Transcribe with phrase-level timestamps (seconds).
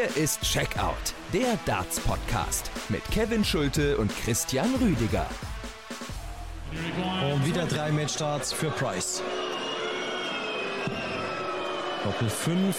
[0.00, 5.26] Hier ist Checkout, der Darts-Podcast mit Kevin Schulte und Christian Rüdiger.
[7.30, 9.22] Und wieder drei Matchstarts für Price.
[12.02, 12.76] Doppel 5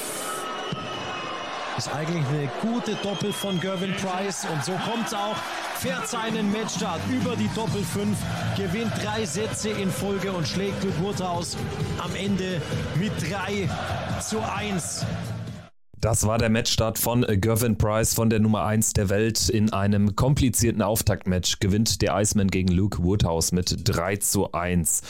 [1.78, 5.38] ist eigentlich eine gute Doppel von Gervin Price und so kommt es auch.
[5.78, 8.18] Fährt seinen Matchstart über die Doppel 5,
[8.58, 11.56] gewinnt drei Sätze in Folge und schlägt Luke Woodhouse
[12.04, 12.62] am Ende
[12.96, 13.70] mit 3
[14.22, 15.06] zu 1.
[16.02, 19.50] Das war der Matchstart von Gervin Price von der Nummer 1 der Welt.
[19.50, 25.04] In einem komplizierten Auftaktmatch gewinnt der Iceman gegen Luke Woodhouse mit 3 zu 1.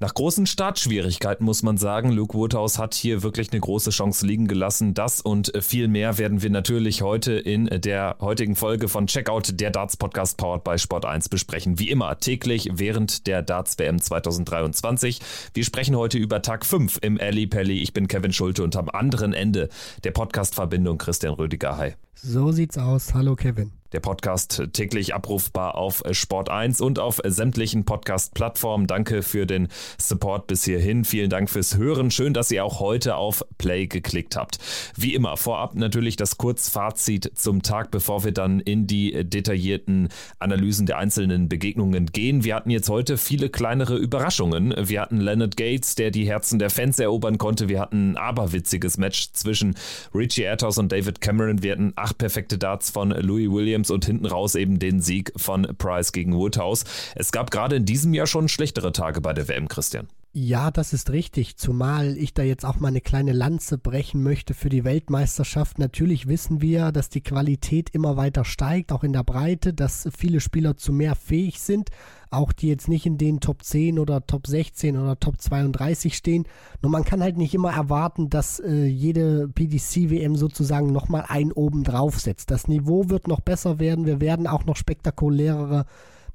[0.00, 4.48] Nach großen Startschwierigkeiten muss man sagen, Luke Woodhouse hat hier wirklich eine große Chance liegen
[4.48, 4.92] gelassen.
[4.92, 9.70] Das und viel mehr werden wir natürlich heute in der heutigen Folge von Checkout, der
[9.70, 11.78] Darts Podcast powered by Sport 1 besprechen.
[11.78, 15.20] Wie immer täglich während der Darts WM 2023.
[15.54, 17.80] Wir sprechen heute über Tag 5 im Ali Pelli.
[17.80, 19.68] Ich bin Kevin Schulte und am anderen Ende
[20.02, 21.76] der Podcast-Verbindung Christian Rüdiger.
[21.76, 21.92] Hi.
[22.14, 23.14] So sieht's aus.
[23.14, 23.70] Hallo Kevin.
[23.94, 28.88] Der Podcast täglich abrufbar auf Sport 1 und auf sämtlichen Podcast-Plattformen.
[28.88, 31.04] Danke für den Support bis hierhin.
[31.04, 32.10] Vielen Dank fürs Hören.
[32.10, 34.58] Schön, dass ihr auch heute auf Play geklickt habt.
[34.96, 40.08] Wie immer, vorab natürlich das Kurzfazit zum Tag, bevor wir dann in die detaillierten
[40.40, 42.42] Analysen der einzelnen Begegnungen gehen.
[42.42, 44.74] Wir hatten jetzt heute viele kleinere Überraschungen.
[44.76, 47.68] Wir hatten Leonard Gates, der die Herzen der Fans erobern konnte.
[47.68, 49.76] Wir hatten ein aberwitziges Match zwischen
[50.12, 51.62] Richie Ertos und David Cameron.
[51.62, 55.32] Wir hatten acht perfekte Darts von Louis Williams Williams und hinten raus eben den Sieg
[55.36, 56.84] von Price gegen Woodhouse.
[57.14, 60.08] Es gab gerade in diesem Jahr schon schlechtere Tage bei der WM, Christian.
[60.36, 64.52] Ja, das ist richtig, zumal ich da jetzt auch mal eine kleine Lanze brechen möchte
[64.52, 65.78] für die Weltmeisterschaft.
[65.78, 70.40] Natürlich wissen wir, dass die Qualität immer weiter steigt, auch in der Breite, dass viele
[70.40, 71.90] Spieler zu mehr fähig sind,
[72.36, 76.46] auch die jetzt nicht in den Top 10 oder Top 16 oder Top 32 stehen.
[76.82, 81.84] Nur man kann halt nicht immer erwarten, dass äh, jede PDC-WM sozusagen nochmal ein oben
[81.84, 82.50] drauf setzt.
[82.50, 85.86] Das Niveau wird noch besser werden, wir werden auch noch spektakulärere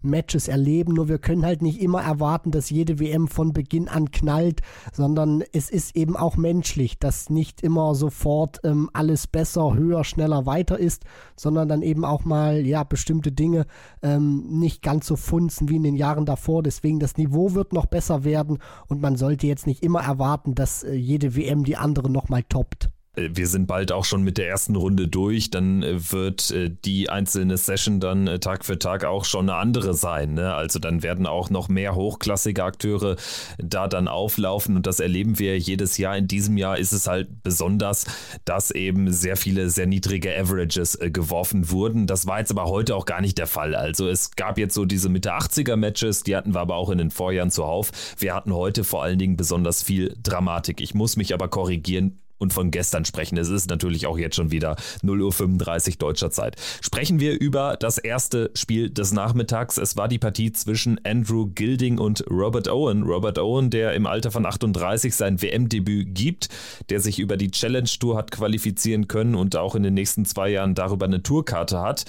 [0.01, 0.93] Matches erleben.
[0.93, 4.61] Nur wir können halt nicht immer erwarten, dass jede WM von Beginn an knallt,
[4.93, 10.45] sondern es ist eben auch menschlich, dass nicht immer sofort ähm, alles besser, höher, schneller,
[10.45, 11.03] weiter ist,
[11.35, 13.65] sondern dann eben auch mal ja bestimmte Dinge
[14.01, 16.63] ähm, nicht ganz so funzen wie in den Jahren davor.
[16.63, 20.83] Deswegen das Niveau wird noch besser werden und man sollte jetzt nicht immer erwarten, dass
[20.83, 22.89] äh, jede WM die andere nochmal toppt.
[23.15, 26.71] Äh, wir sind bald auch schon mit der ersten Runde durch, dann äh, wird äh,
[26.85, 30.33] die einzelne Session dann Tag für Tag auch schon eine andere sein.
[30.33, 30.53] Ne?
[30.53, 33.15] Also dann werden auch noch mehr hochklassige Akteure
[33.57, 36.17] da dann auflaufen und das erleben wir jedes Jahr.
[36.17, 38.05] In diesem Jahr ist es halt besonders,
[38.45, 42.07] dass eben sehr viele sehr niedrige Averages geworfen wurden.
[42.07, 43.75] Das war jetzt aber heute auch gar nicht der Fall.
[43.75, 46.97] Also es gab jetzt so diese Mitte 80er Matches, die hatten wir aber auch in
[46.97, 47.91] den Vorjahren zuhauf.
[48.17, 50.81] Wir hatten heute vor allen Dingen besonders viel Dramatik.
[50.81, 53.37] Ich muss mich aber korrigieren und von gestern sprechen.
[53.37, 56.55] Es ist natürlich auch jetzt schon wieder 0.35 Uhr deutscher Zeit.
[56.81, 59.77] Sprechen wir über das erste Spiel des Nachmittags.
[59.77, 63.03] Es war die Partie zwischen Andrew Gilding und Robert Owen.
[63.03, 66.49] Robert Owen, der im Alter von 38 sein WM-Debüt gibt,
[66.89, 70.49] der sich über die Challenge Tour hat qualifizieren können und auch in den nächsten zwei
[70.49, 72.05] Jahren darüber eine Tourkarte hat.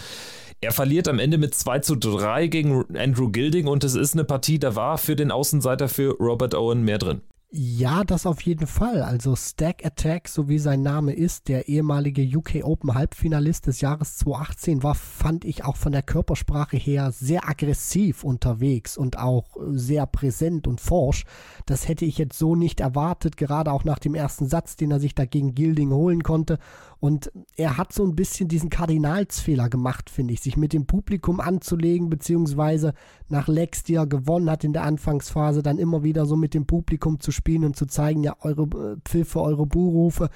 [0.62, 4.24] Er verliert am Ende mit 2 zu 3 gegen Andrew Gilding und es ist eine
[4.24, 7.22] Partie, da war für den Außenseiter für Robert Owen mehr drin.
[7.53, 9.03] Ja, das auf jeden Fall.
[9.03, 14.19] Also Stack Attack, so wie sein Name ist, der ehemalige UK Open Halbfinalist des Jahres
[14.19, 20.06] 2018, war, fand ich auch von der Körpersprache her sehr aggressiv unterwegs und auch sehr
[20.06, 21.25] präsent und forsch.
[21.66, 25.00] Das hätte ich jetzt so nicht erwartet, gerade auch nach dem ersten Satz, den er
[25.00, 26.61] sich dagegen Gilding holen konnte.
[27.00, 31.41] Und er hat so ein bisschen diesen Kardinalsfehler gemacht, finde ich, sich mit dem Publikum
[31.41, 32.93] anzulegen, beziehungsweise
[33.28, 36.66] nach Lex, die er gewonnen hat in der Anfangsphase, dann immer wieder so mit dem
[36.66, 40.28] Publikum zu spielen und zu zeigen, ja, eure äh, Pfiffe, eure Buhrufe,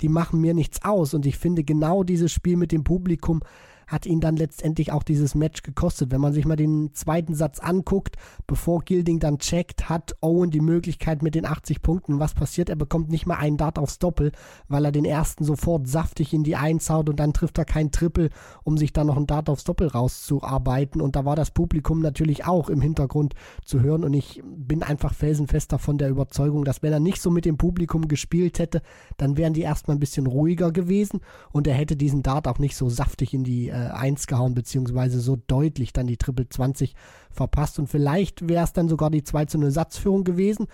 [0.00, 1.12] die machen mir nichts aus.
[1.12, 3.42] Und ich finde genau dieses Spiel mit dem Publikum
[3.86, 6.10] hat ihn dann letztendlich auch dieses Match gekostet.
[6.10, 8.16] Wenn man sich mal den zweiten Satz anguckt,
[8.46, 12.18] bevor Gilding dann checkt, hat Owen die Möglichkeit mit den 80 Punkten.
[12.18, 12.68] Was passiert?
[12.68, 14.32] Er bekommt nicht mal einen Dart aufs Doppel,
[14.68, 17.92] weil er den ersten sofort saftig in die Eins haut und dann trifft er kein
[17.92, 18.30] Triple,
[18.64, 21.00] um sich dann noch einen Dart aufs Doppel rauszuarbeiten.
[21.00, 23.34] Und da war das Publikum natürlich auch im Hintergrund
[23.64, 24.02] zu hören.
[24.02, 27.56] Und ich bin einfach felsenfest davon der Überzeugung, dass wenn er nicht so mit dem
[27.56, 28.82] Publikum gespielt hätte,
[29.16, 31.20] dann wären die erstmal ein bisschen ruhiger gewesen
[31.52, 35.20] und er hätte diesen Dart auch nicht so saftig in die äh, 1 gehauen, beziehungsweise
[35.20, 36.94] so deutlich dann die Triple 20
[37.30, 37.78] verpasst.
[37.78, 40.66] Und vielleicht wäre es dann sogar die 2 zu 0 Satzführung gewesen.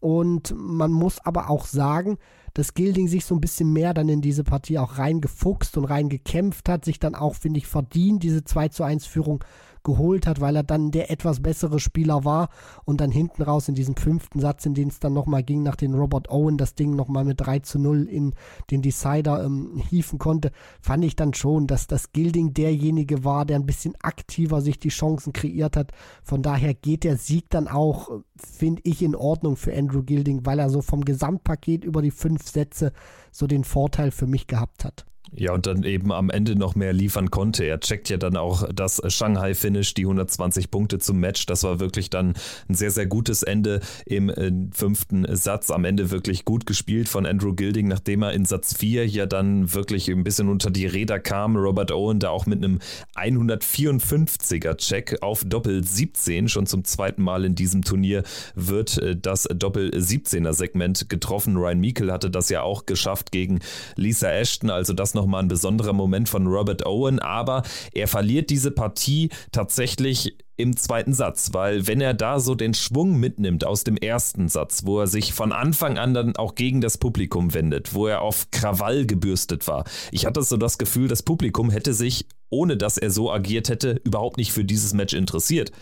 [0.00, 2.16] Und man muss aber auch sagen,
[2.54, 6.68] dass Gilding sich so ein bisschen mehr dann in diese Partie auch reingefuchst und reingekämpft
[6.68, 9.44] hat, sich dann auch, finde ich, verdient, diese 2 zu 1 Führung
[9.82, 12.48] geholt hat, weil er dann der etwas bessere Spieler war
[12.84, 15.76] und dann hinten raus in diesem fünften Satz, in den es dann nochmal ging, nach
[15.76, 18.34] den Robert Owen das Ding nochmal mit 3 zu 0 in
[18.70, 20.50] den Decider ähm, hieven konnte,
[20.80, 24.88] fand ich dann schon, dass das Gilding derjenige war, der ein bisschen aktiver sich die
[24.88, 25.92] Chancen kreiert hat.
[26.22, 30.58] Von daher geht der Sieg dann auch, finde ich, in Ordnung für Andrew Gilding, weil
[30.58, 32.92] er so vom Gesamtpaket über die fünf Sätze
[33.30, 35.06] so den Vorteil für mich gehabt hat.
[35.32, 37.64] Ja, und dann eben am Ende noch mehr liefern konnte.
[37.64, 41.46] Er checkt ja dann auch das Shanghai-Finish, die 120 Punkte zum Match.
[41.46, 42.34] Das war wirklich dann
[42.68, 45.70] ein sehr, sehr gutes Ende im äh, fünften Satz.
[45.70, 49.72] Am Ende wirklich gut gespielt von Andrew Gilding, nachdem er in Satz 4 ja dann
[49.72, 51.56] wirklich ein bisschen unter die Räder kam.
[51.56, 52.80] Robert Owen da auch mit einem
[53.14, 56.48] 154er Check auf Doppel 17.
[56.48, 58.24] Schon zum zweiten Mal in diesem Turnier
[58.56, 61.56] wird äh, das Doppel 17er Segment getroffen.
[61.56, 63.60] Ryan Meikle hatte das ja auch geschafft gegen
[63.94, 64.70] Lisa Ashton.
[64.70, 67.62] Also das noch nochmal ein besonderer Moment von Robert Owen, aber
[67.92, 73.18] er verliert diese Partie tatsächlich im zweiten Satz, weil wenn er da so den Schwung
[73.18, 76.98] mitnimmt aus dem ersten Satz, wo er sich von Anfang an dann auch gegen das
[76.98, 81.70] Publikum wendet, wo er auf Krawall gebürstet war, ich hatte so das Gefühl, das Publikum
[81.70, 85.72] hätte sich, ohne dass er so agiert hätte, überhaupt nicht für dieses Match interessiert.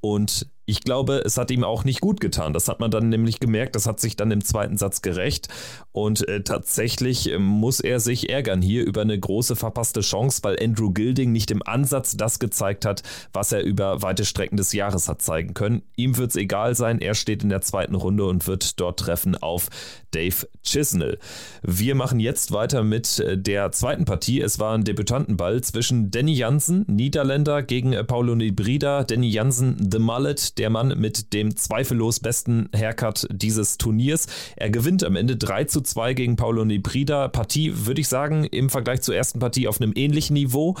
[0.00, 2.52] Und ich glaube, es hat ihm auch nicht gut getan.
[2.52, 3.76] Das hat man dann nämlich gemerkt.
[3.76, 5.48] Das hat sich dann im zweiten Satz gerecht.
[5.92, 10.58] Und äh, tatsächlich äh, muss er sich ärgern hier über eine große verpasste Chance, weil
[10.62, 13.02] Andrew Gilding nicht im Ansatz das gezeigt hat,
[13.32, 15.82] was er über weite Strecken des Jahres hat zeigen können.
[15.96, 17.00] Ihm wird es egal sein.
[17.00, 19.68] Er steht in der zweiten Runde und wird dort treffen auf
[20.12, 21.18] Dave Chisnell.
[21.62, 24.40] Wir machen jetzt weiter mit äh, der zweiten Partie.
[24.40, 29.04] Es war ein Debütantenball zwischen Danny Jansen, Niederländer, gegen äh, Paulo Nibrida.
[29.04, 34.26] Danny Jansen, The Mullet, der Mann mit dem zweifellos besten Haircut dieses Turniers.
[34.56, 37.28] Er gewinnt am Ende 3 zu 2 gegen Paulo Nibrida.
[37.28, 40.76] Partie, würde ich sagen, im Vergleich zur ersten Partie auf einem ähnlichen Niveau.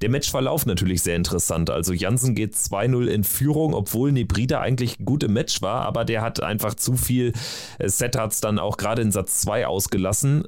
[0.00, 1.70] Der Matchverlauf natürlich sehr interessant.
[1.70, 6.22] Also Jansen geht 2-0 in Führung, obwohl Nibrida eigentlich gut im Match war, aber der
[6.22, 7.32] hat einfach zu viel
[7.78, 10.44] äh, Setups dann auch gerade in Satz 2 ausgelassen.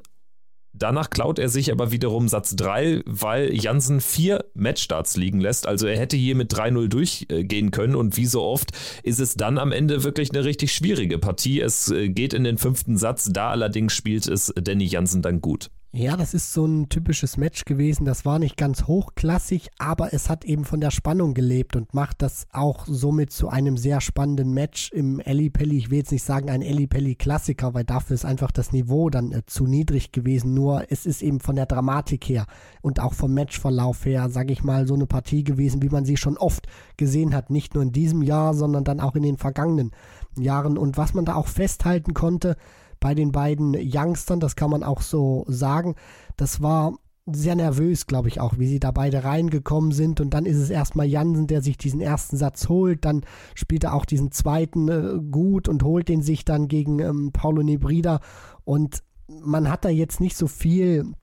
[0.73, 5.67] Danach klaut er sich aber wiederum Satz 3, weil Jansen vier Matchstarts liegen lässt.
[5.67, 8.71] Also er hätte hier mit 3-0 durchgehen können und wie so oft
[9.03, 11.59] ist es dann am Ende wirklich eine richtig schwierige Partie.
[11.59, 15.69] Es äh, geht in den fünften Satz, da allerdings spielt es Danny Jansen dann gut.
[15.93, 18.05] Ja, das ist so ein typisches Match gewesen.
[18.05, 22.21] Das war nicht ganz hochklassig, aber es hat eben von der Spannung gelebt und macht
[22.21, 25.77] das auch somit zu einem sehr spannenden Match im Ellie Pelli.
[25.77, 29.09] Ich will jetzt nicht sagen ein Ellie Pelli Klassiker, weil dafür ist einfach das Niveau
[29.09, 30.53] dann äh, zu niedrig gewesen.
[30.53, 32.45] Nur es ist eben von der Dramatik her
[32.81, 36.15] und auch vom Matchverlauf her, sage ich mal, so eine Partie gewesen, wie man sie
[36.15, 37.49] schon oft gesehen hat.
[37.49, 39.91] Nicht nur in diesem Jahr, sondern dann auch in den vergangenen
[40.37, 40.77] Jahren.
[40.77, 42.55] Und was man da auch festhalten konnte,
[43.01, 45.95] bei den beiden Youngstern, das kann man auch so sagen.
[46.37, 46.93] Das war
[47.25, 50.21] sehr nervös, glaube ich auch, wie sie da beide reingekommen sind.
[50.21, 53.03] Und dann ist es erstmal Jansen, der sich diesen ersten Satz holt.
[53.03, 53.23] Dann
[53.55, 57.63] spielt er auch diesen zweiten äh, gut und holt den sich dann gegen ähm, Paulo
[57.63, 58.21] Nebrida.
[58.63, 61.13] Und man hat da jetzt nicht so viel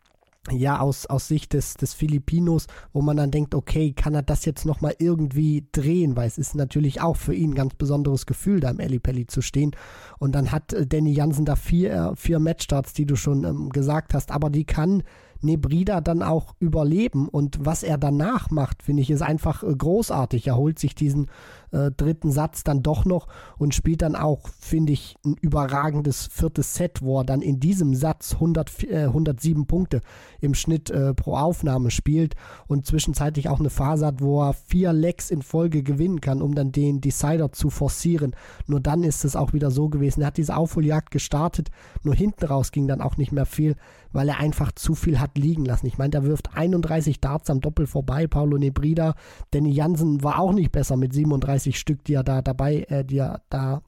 [0.50, 4.44] ja, aus, aus Sicht des, des Filipinos, wo man dann denkt, okay, kann er das
[4.44, 8.60] jetzt nochmal irgendwie drehen, weil es ist natürlich auch für ihn ein ganz besonderes Gefühl,
[8.60, 9.72] da im Ellipelli zu stehen.
[10.18, 13.70] Und dann hat äh, Danny Jansen da vier, äh, vier Matchstarts, die du schon ähm,
[13.70, 15.02] gesagt hast, aber die kann
[15.40, 17.28] Nebrida dann auch überleben.
[17.28, 20.46] Und was er danach macht, finde ich, ist einfach äh, großartig.
[20.46, 21.26] Er holt sich diesen
[21.70, 26.74] äh, dritten Satz dann doch noch und spielt dann auch, finde ich, ein überragendes viertes
[26.74, 30.00] Set, wo er dann in diesem Satz 100, äh, 107 Punkte
[30.40, 32.34] im Schnitt äh, pro Aufnahme spielt
[32.66, 36.54] und zwischenzeitlich auch eine Phase hat, wo er vier Lecks in Folge gewinnen kann, um
[36.54, 38.34] dann den Decider zu forcieren.
[38.66, 40.22] Nur dann ist es auch wieder so gewesen.
[40.22, 41.68] Er hat diese Aufholjagd gestartet,
[42.02, 43.76] nur hinten raus ging dann auch nicht mehr viel,
[44.12, 45.86] weil er einfach zu viel hat liegen lassen.
[45.86, 49.14] Ich meine, der wirft 31 Darts am Doppel vorbei, Paulo Nebrida.
[49.50, 53.18] Danny Jansen war auch nicht besser mit 37 Stück, die er da dabei, äh, die
[53.18, 53.82] er da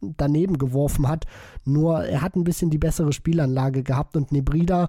[0.00, 1.26] daneben geworfen hat.
[1.64, 4.88] Nur er hat ein bisschen die bessere Spielanlage gehabt und Nebrida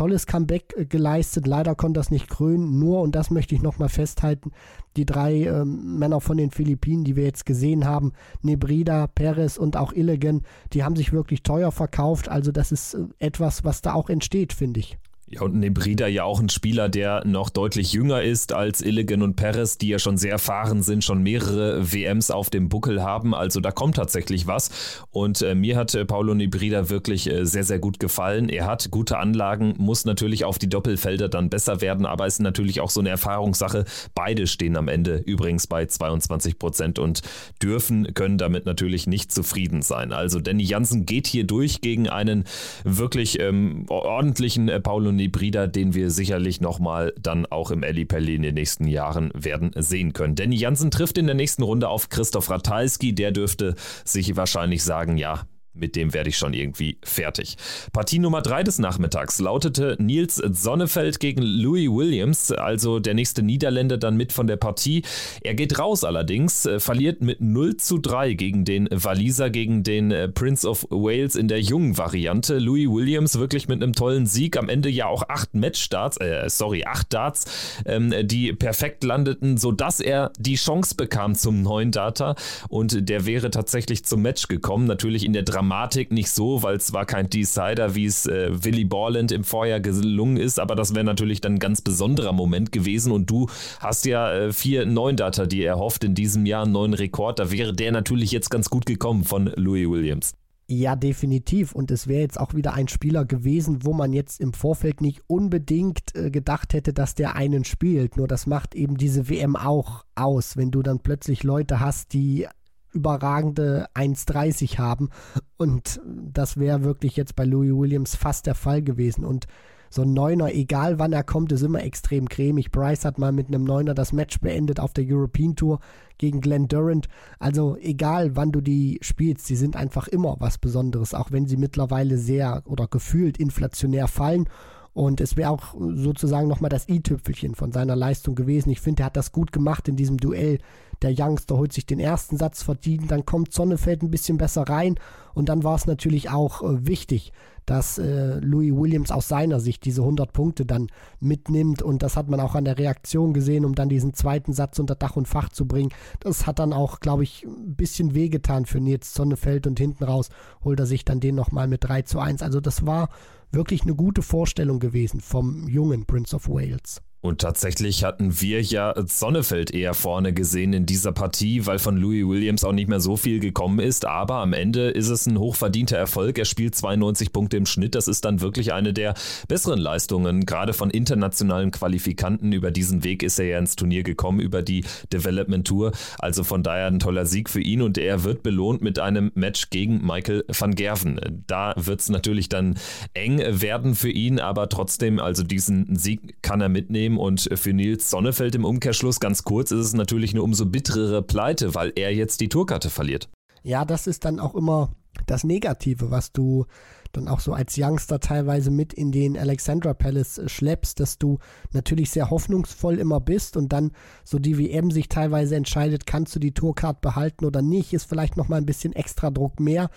[0.00, 1.46] tolles Comeback äh, geleistet.
[1.46, 2.78] Leider konnte das nicht krönen.
[2.78, 4.50] Nur, und das möchte ich nochmal festhalten,
[4.96, 9.76] die drei ähm, Männer von den Philippinen, die wir jetzt gesehen haben, Nebrida, Perez und
[9.76, 10.42] auch Illigan,
[10.72, 12.30] die haben sich wirklich teuer verkauft.
[12.30, 14.96] Also das ist äh, etwas, was da auch entsteht, finde ich.
[15.32, 19.36] Ja, und Nebrida ja auch ein Spieler, der noch deutlich jünger ist als Illigan und
[19.36, 23.32] Perez, die ja schon sehr erfahren sind, schon mehrere WMs auf dem Buckel haben.
[23.32, 25.04] Also da kommt tatsächlich was.
[25.12, 28.48] Und äh, mir hat äh, Paulo Nebrida wirklich äh, sehr, sehr gut gefallen.
[28.48, 32.80] Er hat gute Anlagen, muss natürlich auf die Doppelfelder dann besser werden, aber ist natürlich
[32.80, 33.84] auch so eine Erfahrungssache.
[34.16, 37.22] Beide stehen am Ende übrigens bei 22 Prozent und
[37.62, 40.12] dürfen, können damit natürlich nicht zufrieden sein.
[40.12, 42.46] Also Danny Jansen geht hier durch gegen einen
[42.82, 48.34] wirklich ähm, ordentlichen äh, Paulo Hybrider, den wir sicherlich nochmal dann auch im Eli Pelli
[48.34, 50.34] in den nächsten Jahren werden sehen können.
[50.34, 53.14] Danny Jansen trifft in der nächsten Runde auf Christoph Ratalski.
[53.14, 53.74] Der dürfte
[54.04, 57.56] sich wahrscheinlich sagen, ja, mit dem werde ich schon irgendwie fertig.
[57.92, 63.98] Partie Nummer 3 des Nachmittags lautete Nils Sonnefeld gegen Louis Williams, also der nächste Niederländer
[63.98, 65.02] dann mit von der Partie.
[65.42, 70.10] Er geht raus allerdings, äh, verliert mit 0 zu 3 gegen den Waliser, gegen den
[70.10, 72.58] äh, Prince of Wales in der jungen Variante.
[72.58, 76.84] Louis Williams wirklich mit einem tollen Sieg, am Ende ja auch acht Matchstarts, äh, sorry,
[76.84, 77.44] acht Darts,
[77.86, 82.34] ähm, die perfekt landeten, sodass er die Chance bekam zum neuen Data
[82.68, 86.94] und der wäre tatsächlich zum Match gekommen, natürlich in der Dramatik nicht so, weil es
[86.94, 91.04] war kein Decider, wie es äh, Willy Borland im Vorjahr gelungen ist, aber das wäre
[91.04, 93.46] natürlich dann ein ganz besonderer Moment gewesen und du
[93.78, 97.38] hast ja äh, vier neuen Data, die er hofft in diesem Jahr, einen neuen Rekord,
[97.38, 100.32] da wäre der natürlich jetzt ganz gut gekommen von Louis Williams.
[100.66, 101.72] Ja, definitiv.
[101.72, 105.20] Und es wäre jetzt auch wieder ein Spieler gewesen, wo man jetzt im Vorfeld nicht
[105.26, 108.16] unbedingt äh, gedacht hätte, dass der einen spielt.
[108.16, 112.46] Nur das macht eben diese WM auch aus, wenn du dann plötzlich Leute hast, die
[112.92, 115.10] überragende 1,30 haben.
[115.56, 119.24] Und das wäre wirklich jetzt bei Louis Williams fast der Fall gewesen.
[119.24, 119.46] Und
[119.92, 122.70] so ein Neuner, egal wann er kommt, ist immer extrem cremig.
[122.70, 125.80] Bryce hat mal mit einem Neuner das Match beendet auf der European Tour
[126.16, 127.08] gegen Glenn Durant.
[127.40, 131.56] Also egal wann du die spielst, sie sind einfach immer was Besonderes, auch wenn sie
[131.56, 134.48] mittlerweile sehr oder gefühlt inflationär fallen.
[134.92, 138.70] Und es wäre auch sozusagen nochmal das i-Tüpfelchen von seiner Leistung gewesen.
[138.70, 140.58] Ich finde, er hat das gut gemacht in diesem Duell
[141.02, 144.96] der Youngster holt sich den ersten Satz verdient, dann kommt Sonnefeld ein bisschen besser rein
[145.34, 147.32] und dann war es natürlich auch äh, wichtig,
[147.66, 150.88] dass äh, Louis Williams aus seiner Sicht diese 100 Punkte dann
[151.20, 154.78] mitnimmt und das hat man auch an der Reaktion gesehen, um dann diesen zweiten Satz
[154.78, 155.90] unter Dach und Fach zu bringen.
[156.20, 160.30] Das hat dann auch, glaube ich, ein bisschen wehgetan für Nils Sonnefeld und hinten raus
[160.64, 162.42] holt er sich dann den nochmal mit 3 zu 1.
[162.42, 163.10] Also das war
[163.52, 167.02] wirklich eine gute Vorstellung gewesen vom jungen Prince of Wales.
[167.22, 172.26] Und tatsächlich hatten wir ja Sonnefeld eher vorne gesehen in dieser Partie, weil von Louis
[172.26, 174.06] Williams auch nicht mehr so viel gekommen ist.
[174.06, 176.38] Aber am Ende ist es ein hochverdienter Erfolg.
[176.38, 177.94] Er spielt 92 Punkte im Schnitt.
[177.94, 179.14] Das ist dann wirklich eine der
[179.48, 182.52] besseren Leistungen, gerade von internationalen Qualifikanten.
[182.52, 185.92] Über diesen Weg ist er ja ins Turnier gekommen, über die Development Tour.
[186.18, 189.68] Also von daher ein toller Sieg für ihn und er wird belohnt mit einem Match
[189.68, 191.20] gegen Michael van Gerven.
[191.46, 192.78] Da wird es natürlich dann
[193.12, 197.18] eng werden für ihn, aber trotzdem, also diesen Sieg kann er mitnehmen nehmen.
[197.18, 201.74] Und für Nils Sonnefeld im Umkehrschluss ganz kurz ist es natürlich eine umso bitterere Pleite,
[201.74, 203.28] weil er jetzt die Tourkarte verliert.
[203.62, 204.90] Ja, das ist dann auch immer
[205.26, 206.66] das Negative, was du
[207.12, 211.38] dann auch so als Youngster teilweise mit in den Alexandra Palace schleppst, dass du
[211.72, 213.90] natürlich sehr hoffnungsvoll immer bist und dann
[214.24, 218.36] so die WM sich teilweise entscheidet, kannst du die Tourcard behalten oder nicht, ist vielleicht
[218.36, 219.90] nochmal ein bisschen extra Druck mehr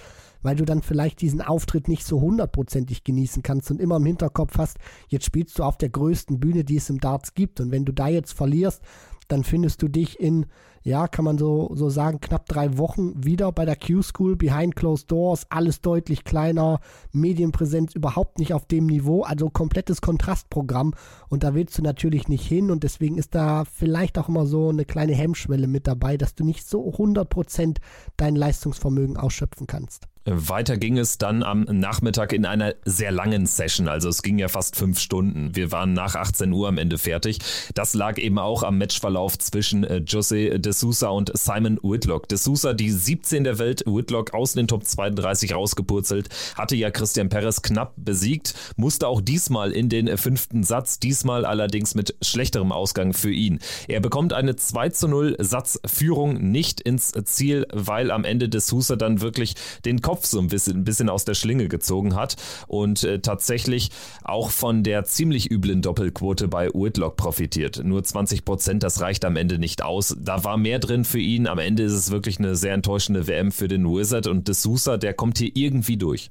[0.44, 4.58] weil du dann vielleicht diesen Auftritt nicht so hundertprozentig genießen kannst und immer im Hinterkopf
[4.58, 7.60] hast, jetzt spielst du auf der größten Bühne, die es im Darts gibt.
[7.60, 8.82] Und wenn du da jetzt verlierst,
[9.28, 10.46] dann findest du dich in,
[10.84, 15.12] ja, kann man so, so sagen, knapp drei Wochen wieder bei der Q-School, behind closed
[15.12, 16.82] doors, alles deutlich kleiner,
[17.12, 20.94] Medienpräsenz überhaupt nicht auf dem Niveau, also komplettes Kontrastprogramm
[21.30, 24.70] und da willst du natürlich nicht hin und deswegen ist da vielleicht auch immer so
[24.70, 27.78] eine kleine Hemmschwelle mit dabei, dass du nicht so 100%
[28.18, 30.08] dein Leistungsvermögen ausschöpfen kannst.
[30.26, 34.48] Weiter ging es dann am Nachmittag in einer sehr langen Session, also es ging ja
[34.48, 35.56] fast fünf Stunden.
[35.56, 37.40] Wir waren nach 18 Uhr am Ende fertig.
[37.74, 42.30] Das lag eben auch am Matchverlauf zwischen äh, Jose de Sousa und Simon Whitlock.
[42.30, 47.28] De Sousa, die 17 der Welt, Whitlock aus den Top 32 rausgepurzelt, hatte ja Christian
[47.28, 53.12] Perez knapp besiegt, musste auch diesmal in den fünften Satz, diesmal allerdings mit schlechterem Ausgang
[53.14, 53.60] für ihn.
[53.90, 58.96] Er bekommt eine 2 zu 0 Satzführung nicht ins Ziel, weil am Ende de Sousa
[58.96, 62.36] dann wirklich den Kopf Kopf so ein bisschen, ein bisschen aus der Schlinge gezogen hat
[62.68, 63.90] und äh, tatsächlich
[64.24, 67.84] auch von der ziemlich üblen Doppelquote bei Whitlock profitiert.
[67.84, 70.16] Nur 20 Prozent, das reicht am Ende nicht aus.
[70.20, 71.48] Da war mehr drin für ihn.
[71.48, 74.98] Am Ende ist es wirklich eine sehr enttäuschende WM für den Wizard und De Sousa,
[74.98, 76.30] der kommt hier irgendwie durch.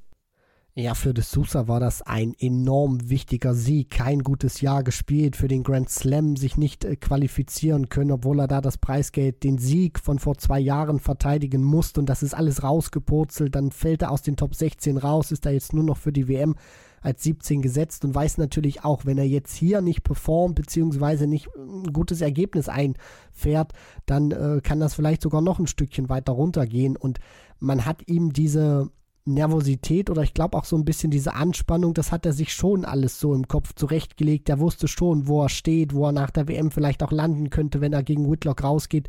[0.74, 3.90] Ja, für De Sousa war das ein enorm wichtiger Sieg.
[3.90, 8.48] Kein gutes Jahr gespielt, für den Grand Slam sich nicht äh, qualifizieren können, obwohl er
[8.48, 12.62] da das Preisgeld, den Sieg von vor zwei Jahren verteidigen musste und das ist alles
[12.62, 13.54] rausgepurzelt.
[13.54, 16.26] Dann fällt er aus den Top 16 raus, ist da jetzt nur noch für die
[16.26, 16.54] WM
[17.02, 21.48] als 17 gesetzt und weiß natürlich auch, wenn er jetzt hier nicht performt, beziehungsweise nicht
[21.54, 23.74] ein gutes Ergebnis einfährt,
[24.06, 26.96] dann äh, kann das vielleicht sogar noch ein Stückchen weiter runtergehen.
[26.96, 27.18] Und
[27.58, 28.90] man hat ihm diese
[29.24, 32.84] Nervosität oder ich glaube auch so ein bisschen diese Anspannung, das hat er sich schon
[32.84, 34.48] alles so im Kopf zurechtgelegt.
[34.48, 37.80] Er wusste schon, wo er steht, wo er nach der WM vielleicht auch landen könnte,
[37.80, 39.08] wenn er gegen Whitlock rausgeht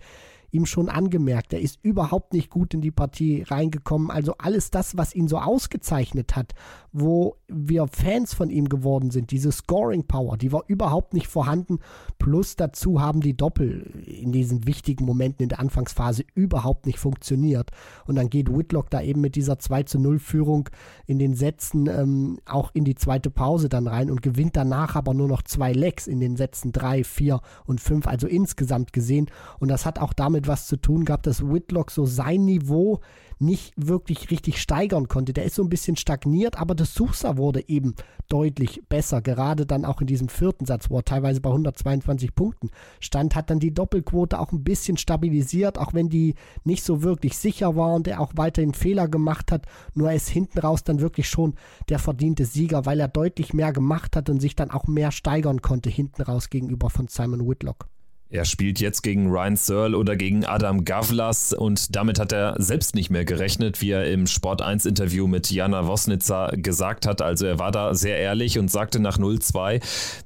[0.53, 1.51] ihm schon angemerkt.
[1.51, 4.11] Er ist überhaupt nicht gut in die Partie reingekommen.
[4.11, 6.53] Also alles das, was ihn so ausgezeichnet hat,
[6.91, 11.79] wo wir Fans von ihm geworden sind, diese Scoring Power, die war überhaupt nicht vorhanden.
[12.19, 17.71] Plus dazu haben die Doppel in diesen wichtigen Momenten in der Anfangsphase überhaupt nicht funktioniert.
[18.05, 20.69] Und dann geht Whitlock da eben mit dieser 2 zu 0 Führung
[21.07, 25.15] in den Sätzen ähm, auch in die zweite Pause dann rein und gewinnt danach aber
[25.15, 29.31] nur noch zwei Lecks in den Sätzen 3, 4 und 5, also insgesamt gesehen.
[29.59, 32.99] Und das hat auch damit was zu tun gehabt, dass Whitlock so sein Niveau
[33.39, 35.33] nicht wirklich richtig steigern konnte.
[35.33, 37.95] Der ist so ein bisschen stagniert, aber das Sousa wurde eben
[38.29, 39.21] deutlich besser.
[39.21, 42.69] Gerade dann auch in diesem vierten Satz, wo er teilweise bei 122 Punkten
[42.99, 47.37] stand, hat dann die Doppelquote auch ein bisschen stabilisiert, auch wenn die nicht so wirklich
[47.37, 49.65] sicher war und er auch weiterhin Fehler gemacht hat.
[49.93, 51.55] Nur er ist hinten raus dann wirklich schon
[51.89, 55.61] der verdiente Sieger, weil er deutlich mehr gemacht hat und sich dann auch mehr steigern
[55.61, 57.92] konnte hinten raus gegenüber von Simon Whitlock.
[58.29, 62.95] Er spielt jetzt gegen Ryan Searle oder gegen Adam Gavlas und damit hat er selbst
[62.95, 67.21] nicht mehr gerechnet, wie er im Sport 1 Interview mit Jana Wosnitzer gesagt hat.
[67.21, 69.83] Also er war da sehr ehrlich und sagte nach 0-2,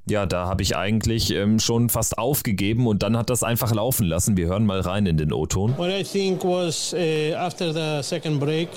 [0.09, 4.05] ja, da habe ich eigentlich ähm, schon fast aufgegeben und dann hat das einfach laufen
[4.05, 4.37] lassen.
[4.37, 5.77] Wir hören mal rein in den O-Ton.
[5.77, 8.69] What I think was uh, after the second break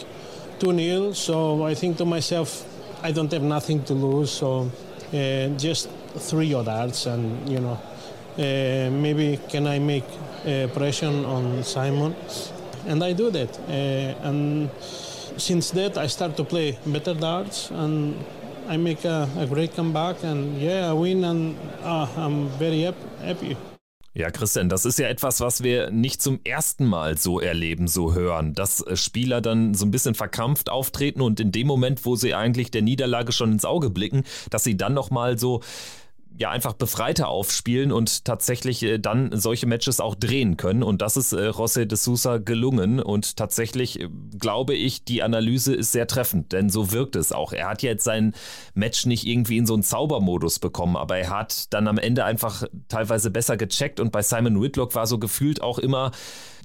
[0.61, 2.65] 2-0, so I think to myself
[3.05, 4.71] I don't have nothing to lose, so
[5.13, 7.79] uh, just three darts and you know
[8.39, 10.05] uh, maybe can I make
[10.47, 12.15] uh, pressure on Simon?
[12.87, 13.59] And I do that.
[13.69, 14.71] Uh, and
[15.37, 18.15] since that, I start to play better darts and
[18.69, 23.57] I make a, a great comeback and yeah, I win and uh, I'm very happy.
[24.13, 28.13] Ja, Christian, das ist ja etwas, was wir nicht zum ersten Mal so erleben, so
[28.13, 32.35] hören, dass Spieler dann so ein bisschen verkrampft auftreten und in dem Moment, wo sie
[32.35, 35.61] eigentlich der Niederlage schon ins Auge blicken, dass sie dann nochmal so
[36.39, 40.83] ja einfach befreiter aufspielen und tatsächlich äh, dann solche Matches auch drehen können.
[40.83, 43.01] Und das ist äh, José de Sousa gelungen.
[43.01, 44.09] Und tatsächlich äh,
[44.39, 47.53] glaube ich, die Analyse ist sehr treffend, denn so wirkt es auch.
[47.53, 48.35] Er hat jetzt sein
[48.75, 52.65] Match nicht irgendwie in so einen Zaubermodus bekommen, aber er hat dann am Ende einfach
[52.89, 56.13] teilweise besser gecheckt und bei Simon Whitlock war so gefühlt auch immer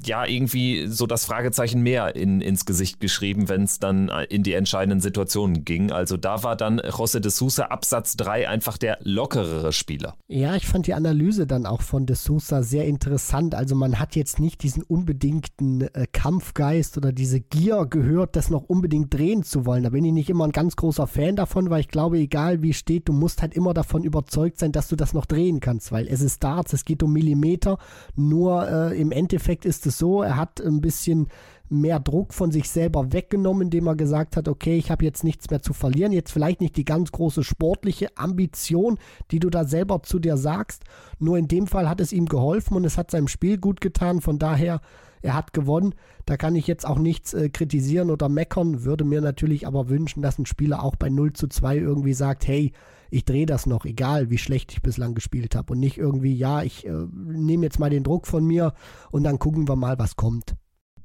[0.04, 4.44] ja irgendwie so das Fragezeichen mehr in, ins Gesicht geschrieben, wenn es dann äh, in
[4.44, 5.92] die entscheidenden Situationen ging.
[5.92, 10.16] Also da war dann José de Sousa Absatz 3 einfach der lockerere Spieler.
[10.28, 13.56] Ja, ich fand die Analyse dann auch von de Sousa sehr interessant.
[13.56, 18.64] Also man hat jetzt nicht diesen unbedingten äh, Kampfgeist oder diese Gier gehört, das noch
[18.64, 19.84] unbedingt drehen zu wollen.
[19.84, 22.74] Da bin ich nicht immer ein ganz großer Fan davon, weil ich glaube, egal wie
[22.74, 26.08] steht, du musst halt immer davon überzeugt sein, dass du das noch drehen kannst, weil
[26.08, 27.78] es ist Darts, es geht um Millimeter.
[28.16, 31.28] Nur äh, im Endeffekt ist es so, er hat ein bisschen
[31.70, 35.50] mehr Druck von sich selber weggenommen, indem er gesagt hat, okay, ich habe jetzt nichts
[35.50, 39.00] mehr zu verlieren, jetzt vielleicht nicht die ganz große sportliche Ambition,
[39.32, 40.84] die du da selber zu dir sagst,
[41.18, 44.22] nur in dem Fall hat es ihm geholfen und es hat seinem Spiel gut getan,
[44.22, 44.82] von daher,
[45.22, 45.96] er hat gewonnen,
[46.28, 50.22] da kann ich jetzt auch nichts äh, kritisieren oder meckern, würde mir natürlich aber wünschen,
[50.22, 52.74] dass ein Spieler auch bei 0 zu 2 irgendwie sagt, hey,
[53.10, 55.74] ich drehe das noch, egal wie schlecht ich bislang gespielt habe.
[55.74, 58.74] Und nicht irgendwie, ja, ich äh, nehme jetzt mal den Druck von mir
[59.12, 60.56] und dann gucken wir mal, was kommt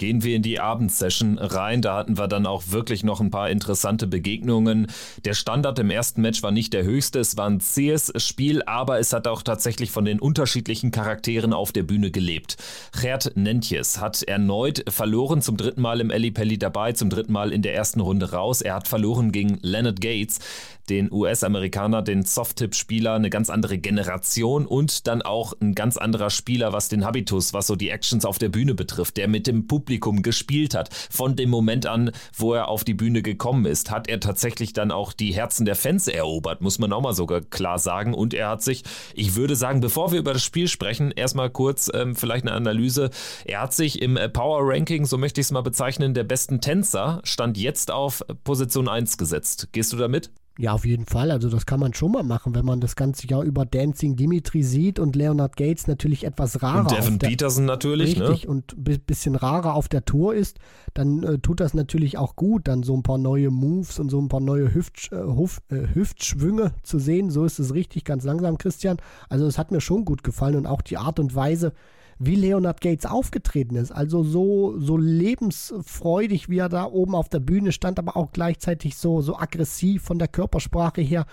[0.01, 1.83] gehen wir in die Abendsession rein.
[1.83, 4.87] Da hatten wir dann auch wirklich noch ein paar interessante Begegnungen.
[5.27, 7.21] Der Standard im ersten Match war nicht der höchste.
[7.21, 11.71] Es war ein zähes Spiel, aber es hat auch tatsächlich von den unterschiedlichen Charakteren auf
[11.71, 12.57] der Bühne gelebt.
[12.99, 17.53] Gerd Nentjes hat erneut verloren, zum dritten Mal im Eli Pelli dabei, zum dritten Mal
[17.53, 18.63] in der ersten Runde raus.
[18.63, 20.39] Er hat verloren gegen Leonard Gates
[20.89, 26.73] den US-Amerikaner, den Soft-Tip-Spieler, eine ganz andere Generation und dann auch ein ganz anderer Spieler,
[26.73, 29.90] was den Habitus, was so die Actions auf der Bühne betrifft, der mit dem Publikum
[29.99, 30.91] gespielt hat.
[31.11, 34.91] Von dem Moment an, wo er auf die Bühne gekommen ist, hat er tatsächlich dann
[34.91, 38.15] auch die Herzen der Fans erobert, muss man auch mal sogar klar sagen.
[38.15, 41.91] Und er hat sich, ich würde sagen, bevor wir über das Spiel sprechen, erstmal kurz
[41.93, 43.11] ähm, vielleicht eine Analyse.
[43.45, 47.21] Er hat sich im Power Ranking, so möchte ich es mal bezeichnen, der besten Tänzer,
[47.25, 49.69] stand jetzt auf Position 1 gesetzt.
[49.73, 50.31] Gehst du damit?
[50.61, 51.31] Ja, auf jeden Fall.
[51.31, 54.63] Also das kann man schon mal machen, wenn man das ganze Jahr über Dancing Dimitri
[54.63, 56.81] sieht und Leonard Gates natürlich etwas rarer.
[56.81, 58.29] Und Devin Peterson natürlich, ne?
[58.29, 58.51] richtig, ne?
[58.51, 60.59] und ein bisschen rarer auf der Tour ist,
[60.93, 64.21] dann äh, tut das natürlich auch gut, dann so ein paar neue Moves und so
[64.21, 67.31] ein paar neue Hüft, äh, Huf, äh, Hüftschwünge zu sehen.
[67.31, 68.99] So ist es richtig, ganz langsam, Christian.
[69.31, 71.73] Also es hat mir schon gut gefallen und auch die Art und Weise,
[72.21, 73.91] wie Leonard Gates aufgetreten ist.
[73.91, 78.97] Also so, so lebensfreudig, wie er da oben auf der Bühne stand, aber auch gleichzeitig
[78.97, 81.25] so, so aggressiv von der Körpersprache her.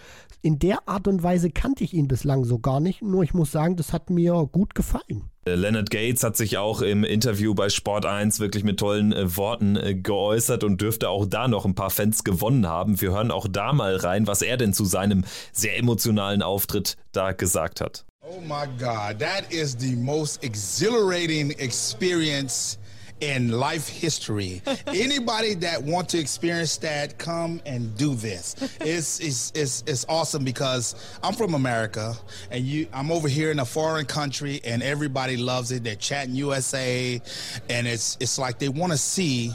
[0.41, 3.01] In der Art und Weise kannte ich ihn bislang so gar nicht.
[3.01, 5.29] Nur ich muss sagen, das hat mir gut gefallen.
[5.45, 9.35] Äh, Leonard Gates hat sich auch im Interview bei Sport 1 wirklich mit tollen äh,
[9.35, 13.01] Worten äh, geäußert und dürfte auch da noch ein paar Fans gewonnen haben.
[13.01, 17.33] Wir hören auch da mal rein, was er denn zu seinem sehr emotionalen Auftritt da
[17.33, 18.05] gesagt hat.
[18.29, 22.77] Oh my God, that is the most exhilarating experience
[23.21, 24.61] in life history.
[24.87, 28.55] Anybody that want to experience that, come and do this.
[28.81, 32.15] It's, it's, it's, it's awesome because I'm from America
[32.51, 35.85] and you, I'm over here in a foreign country and everybody loves it.
[35.85, 37.21] They're chatting USA
[37.69, 39.53] and it's, it's like they want to see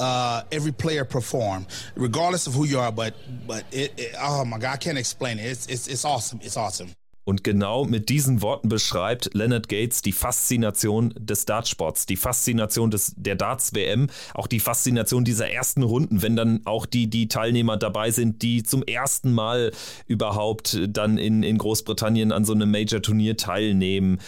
[0.00, 2.90] uh, every player perform, regardless of who you are.
[2.90, 3.14] But
[3.46, 5.44] but it, it, oh my God, I can't explain it.
[5.44, 6.40] It's it's it's awesome.
[6.42, 6.88] It's awesome.
[7.24, 13.14] Und genau mit diesen Worten beschreibt Leonard Gates die Faszination des Dartsports, die Faszination des,
[13.16, 18.10] der Darts-WM, auch die Faszination dieser ersten Runden, wenn dann auch die, die Teilnehmer dabei
[18.10, 19.70] sind, die zum ersten Mal
[20.08, 24.18] überhaupt dann in, in Großbritannien an so einem Major-Turnier teilnehmen,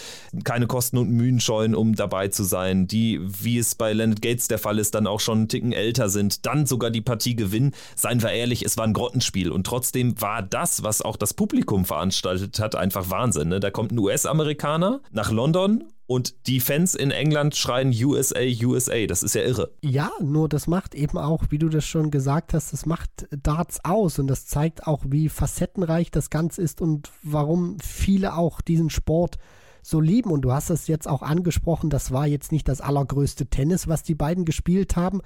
[0.45, 4.47] keine Kosten und Mühen scheuen, um dabei zu sein, die, wie es bei Leonard Gates
[4.47, 7.73] der Fall ist, dann auch schon einen Ticken älter sind, dann sogar die Partie gewinnen.
[7.97, 11.85] Seien wir ehrlich, es war ein Grottenspiel und trotzdem war das, was auch das Publikum
[11.85, 13.49] veranstaltet hat, einfach Wahnsinn.
[13.49, 13.61] Ne?
[13.61, 19.07] Da kommt ein US-Amerikaner nach London und die Fans in England schreien USA, USA.
[19.07, 19.73] Das ist ja irre.
[19.83, 23.85] Ja, nur das macht eben auch, wie du das schon gesagt hast, das macht Darts
[23.85, 28.91] aus und das zeigt auch, wie facettenreich das Ganze ist und warum viele auch diesen
[28.91, 29.39] Sport
[29.83, 30.31] so lieben.
[30.31, 34.03] Und du hast es jetzt auch angesprochen, das war jetzt nicht das allergrößte Tennis, was
[34.03, 35.23] die beiden gespielt haben,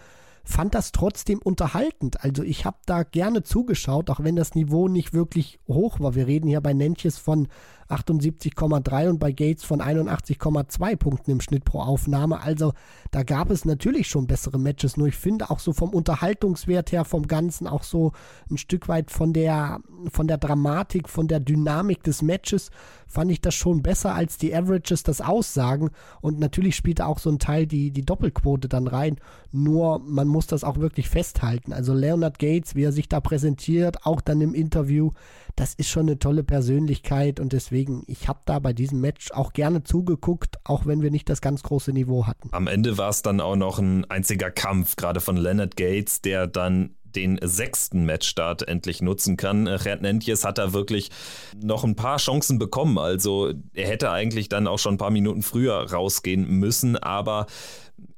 [0.49, 2.25] fand das trotzdem unterhaltend.
[2.25, 6.15] Also ich habe da gerne zugeschaut, auch wenn das Niveau nicht wirklich hoch war.
[6.15, 7.49] Wir reden hier bei Nentjes von
[7.89, 12.41] 78,3 und bei Gates von 81,2 Punkten im Schnitt pro Aufnahme.
[12.41, 12.73] Also
[13.11, 14.97] da gab es natürlich schon bessere Matches.
[14.97, 18.13] Nur ich finde auch so vom Unterhaltungswert her, vom Ganzen, auch so
[18.51, 19.81] ein Stück weit von der,
[20.11, 22.71] von der Dramatik, von der Dynamik des Matches,
[23.07, 25.91] fand ich das schon besser, als die Averages das aussagen.
[26.21, 29.17] Und natürlich spielt auch so ein Teil die, die Doppelquote dann rein.
[29.51, 31.73] Nur man muss das auch wirklich festhalten.
[31.73, 35.13] Also Leonard Gates, wie er sich da präsentiert, auch dann im Interview,
[35.57, 39.53] das ist schon eine tolle Persönlichkeit und deswegen, ich habe da bei diesem Match auch
[39.53, 42.49] gerne zugeguckt, auch wenn wir nicht das ganz große Niveau hatten.
[42.53, 46.47] Am Ende war es dann auch noch ein einziger Kampf, gerade von Leonard Gates, der
[46.47, 49.65] dann den sechsten Matchstart endlich nutzen kann.
[49.65, 51.11] Gerd Nentjes hat da wirklich
[51.57, 52.99] noch ein paar Chancen bekommen.
[52.99, 57.47] Also er hätte eigentlich dann auch schon ein paar Minuten früher rausgehen müssen, aber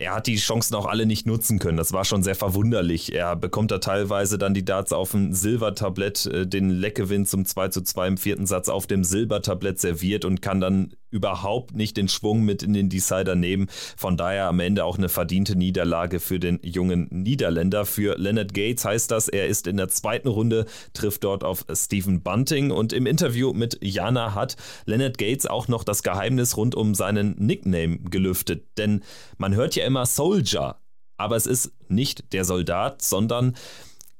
[0.00, 1.76] er hat die Chancen auch alle nicht nutzen können.
[1.76, 3.12] Das war schon sehr verwunderlich.
[3.14, 7.68] Er bekommt da teilweise dann die Darts auf dem Silbertablett, äh, den Leckgewinn zum 2
[7.68, 12.08] zu 2 im vierten Satz auf dem Silbertablett serviert und kann dann überhaupt nicht den
[12.08, 13.68] Schwung mit in den Decider nehmen.
[13.96, 17.84] Von daher am Ende auch eine verdiente Niederlage für den jungen Niederländer.
[17.86, 22.22] Für Leonard Gates heißt das, er ist in der zweiten Runde, trifft dort auf Stephen
[22.22, 26.94] Bunting und im Interview mit Jana hat Leonard Gates auch noch das Geheimnis rund um
[26.94, 28.66] seinen Nickname gelüftet.
[28.78, 29.02] Denn
[29.38, 30.76] man hört ja immer Soldier,
[31.16, 33.54] aber es ist nicht der Soldat, sondern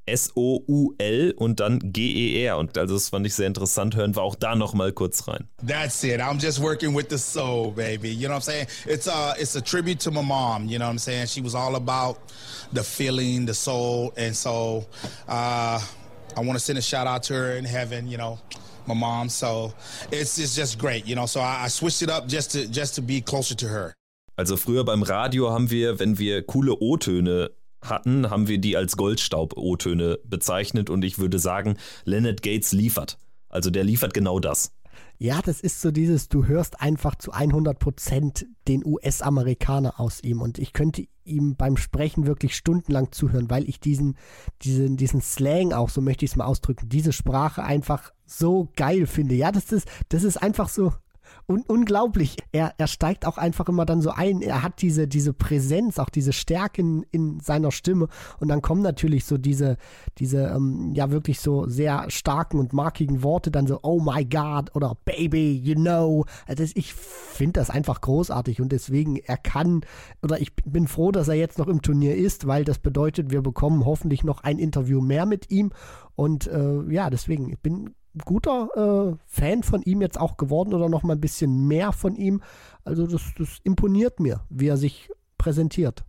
[0.06, 2.58] S-O-U-L und dann G-E-R.
[2.58, 3.96] Und also das fand ich sehr interessant.
[3.96, 5.48] Hören wir auch da noch mal kurz rein.
[5.66, 6.20] That's it.
[6.20, 8.08] I'm just working with the soul, baby.
[8.08, 8.66] You know what I'm saying?
[8.86, 10.66] It's a, it's a tribute to my mom.
[10.66, 11.26] You know what I'm saying?
[11.26, 12.18] She was all about
[12.72, 14.12] the feeling, the soul.
[14.16, 14.86] And so
[15.28, 15.80] uh,
[16.36, 18.38] I want to send a shout out to her in heaven, you know.
[18.86, 19.72] My mom, so
[20.10, 21.26] it's it's just great, you know.
[21.26, 23.94] So I, I switched it up just to just to be closer to her.
[24.36, 27.50] Also früher beim Radio haben wir, wenn wir coole O-Töne
[27.82, 33.18] hatten, haben wir die als Goldstaub-O-Töne bezeichnet und ich würde sagen, Leonard Gates liefert.
[33.48, 34.72] Also der liefert genau das.
[35.18, 40.40] Ja, das ist so dieses, du hörst einfach zu 100 Prozent den US-Amerikaner aus ihm
[40.40, 44.16] und ich könnte ihm beim Sprechen wirklich stundenlang zuhören, weil ich diesen,
[44.62, 49.06] diesen, diesen Slang auch, so möchte ich es mal ausdrücken, diese Sprache einfach so geil
[49.06, 49.34] finde.
[49.34, 50.94] Ja, das ist, das ist einfach so,
[51.46, 52.36] un unglaublich.
[52.52, 54.40] Er, er steigt auch einfach immer dann so ein.
[54.40, 58.08] Er hat diese, diese Präsenz, auch diese Stärken in seiner Stimme.
[58.38, 59.76] Und dann kommen natürlich so diese,
[60.18, 64.74] diese ähm, ja wirklich so sehr starken und markigen Worte, dann so, oh my God
[64.74, 66.24] oder Baby, you know.
[66.46, 69.80] Also ich finde das einfach großartig und deswegen, er kann,
[70.22, 73.42] oder ich bin froh, dass er jetzt noch im Turnier ist, weil das bedeutet, wir
[73.42, 75.72] bekommen hoffentlich noch ein Interview mehr mit ihm.
[76.14, 77.94] Und äh, ja, deswegen, ich bin
[78.24, 78.68] guter
[79.12, 82.42] äh, Fan von ihm jetzt auch geworden oder noch mal ein bisschen mehr von ihm.
[82.84, 86.04] Also das, das imponiert mir, wie er sich präsentiert.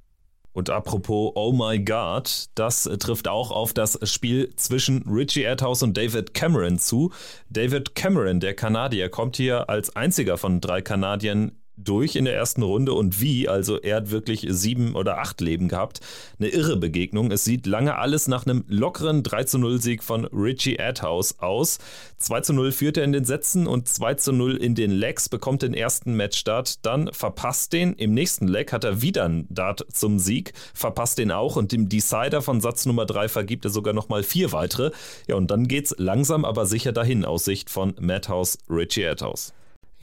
[0.54, 5.96] Und apropos Oh my God, das trifft auch auf das Spiel zwischen Richie Erdhouse und
[5.96, 7.12] David Cameron zu.
[7.50, 12.63] David Cameron, der Kanadier, kommt hier als einziger von drei Kanadiern durch in der ersten
[12.63, 13.48] Runde und wie.
[13.48, 16.00] Also er hat wirklich sieben oder acht Leben gehabt.
[16.39, 17.32] Eine irre Begegnung.
[17.32, 21.80] Es sieht lange alles nach einem lockeren 3 zu 0 Sieg von Richie Adhouse aus.
[22.17, 25.30] 2 zu 0 führt er in den Sätzen und 2 zu 0 in den Legs,
[25.30, 27.94] bekommt den ersten Matchstart, dann verpasst den.
[27.94, 31.89] Im nächsten Leg hat er wieder einen Dart zum Sieg, verpasst den auch und dem
[31.89, 34.91] Decider von Satz Nummer 3 vergibt er sogar nochmal vier weitere.
[35.28, 39.54] Ja, und dann geht's langsam aber sicher dahin aus Sicht von Madhouse Richie Adhouse.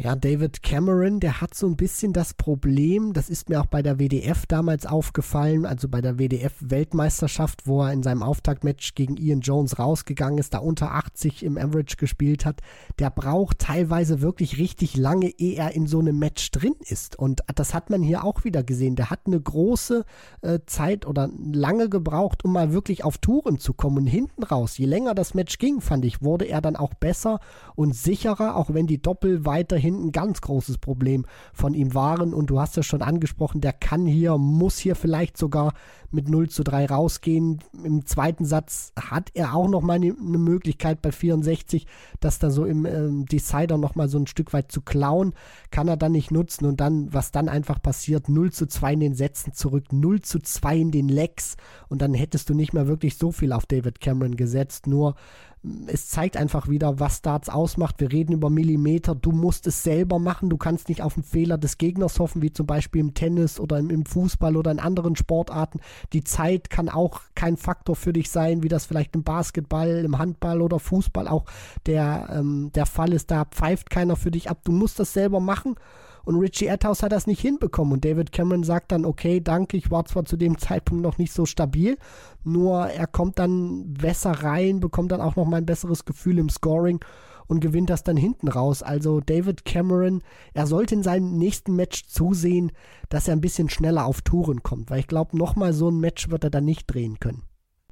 [0.01, 3.83] Ja, David Cameron, der hat so ein bisschen das Problem, das ist mir auch bei
[3.83, 9.41] der WDF damals aufgefallen, also bei der WDF-Weltmeisterschaft, wo er in seinem Auftaktmatch gegen Ian
[9.41, 12.61] Jones rausgegangen ist, da unter 80 im Average gespielt hat,
[13.01, 17.19] der braucht teilweise wirklich richtig lange, ehe er in so einem Match drin ist.
[17.19, 18.95] Und das hat man hier auch wieder gesehen.
[18.95, 20.05] Der hat eine große
[20.43, 23.99] äh, Zeit oder lange gebraucht, um mal wirklich auf Touren zu kommen.
[23.99, 27.41] Und hinten raus, je länger das Match ging, fand ich, wurde er dann auch besser
[27.75, 32.35] und sicherer, auch wenn die Doppel weiterhin hinten ein ganz großes Problem von ihm waren.
[32.35, 35.73] Und du hast ja schon angesprochen, der kann hier, muss hier vielleicht sogar
[36.11, 37.59] mit 0 zu 3 rausgehen.
[37.85, 41.87] Im zweiten Satz hat er auch noch mal eine, eine Möglichkeit bei 64,
[42.21, 45.35] das da so im ähm, Decider noch mal so ein Stück weit zu klauen.
[45.71, 46.67] Kann er dann nicht nutzen.
[46.67, 50.39] Und dann, was dann einfach passiert, 0 zu 2 in den Sätzen zurück, 0 zu
[50.39, 51.57] 2 in den Lecks.
[51.89, 54.87] Und dann hättest du nicht mehr wirklich so viel auf David Cameron gesetzt.
[54.87, 55.15] Nur
[55.87, 58.01] es zeigt einfach wieder, was Darts ausmacht.
[58.01, 59.15] Wir reden über Millimeter.
[59.15, 60.51] Du musst es selber machen.
[60.51, 63.79] Du kannst nicht auf den Fehler des Gegners hoffen, wie zum Beispiel im Tennis oder
[63.79, 65.81] im, Fußball oder in anderen Sportarten.
[66.13, 70.19] Die Zeit kann auch kein Faktor für dich sein, wie das vielleicht im Basketball, im
[70.19, 71.45] Handball oder Fußball auch
[71.87, 73.31] der, ähm, der Fall ist.
[73.31, 74.61] Da pfeift keiner für dich ab.
[74.65, 75.75] Du musst das selber machen.
[76.29, 77.95] Und Richie Atthaus hat das nicht hinbekommen.
[77.95, 81.33] Und David Cameron sagt dann, okay, danke, ich war zwar zu dem Zeitpunkt noch nicht
[81.33, 81.97] so stabil,
[82.45, 86.51] nur er kommt dann besser rein, bekommt dann auch noch mal ein besseres Gefühl im
[86.51, 87.03] Scoring
[87.47, 88.83] und gewinnt das dann hinten raus.
[88.83, 92.73] Also David Cameron, er sollte in seinem nächsten Match zusehen,
[93.09, 96.29] dass er ein bisschen schneller auf Touren kommt, weil ich glaube, nochmal so ein Match
[96.29, 97.48] wird er dann nicht drehen können.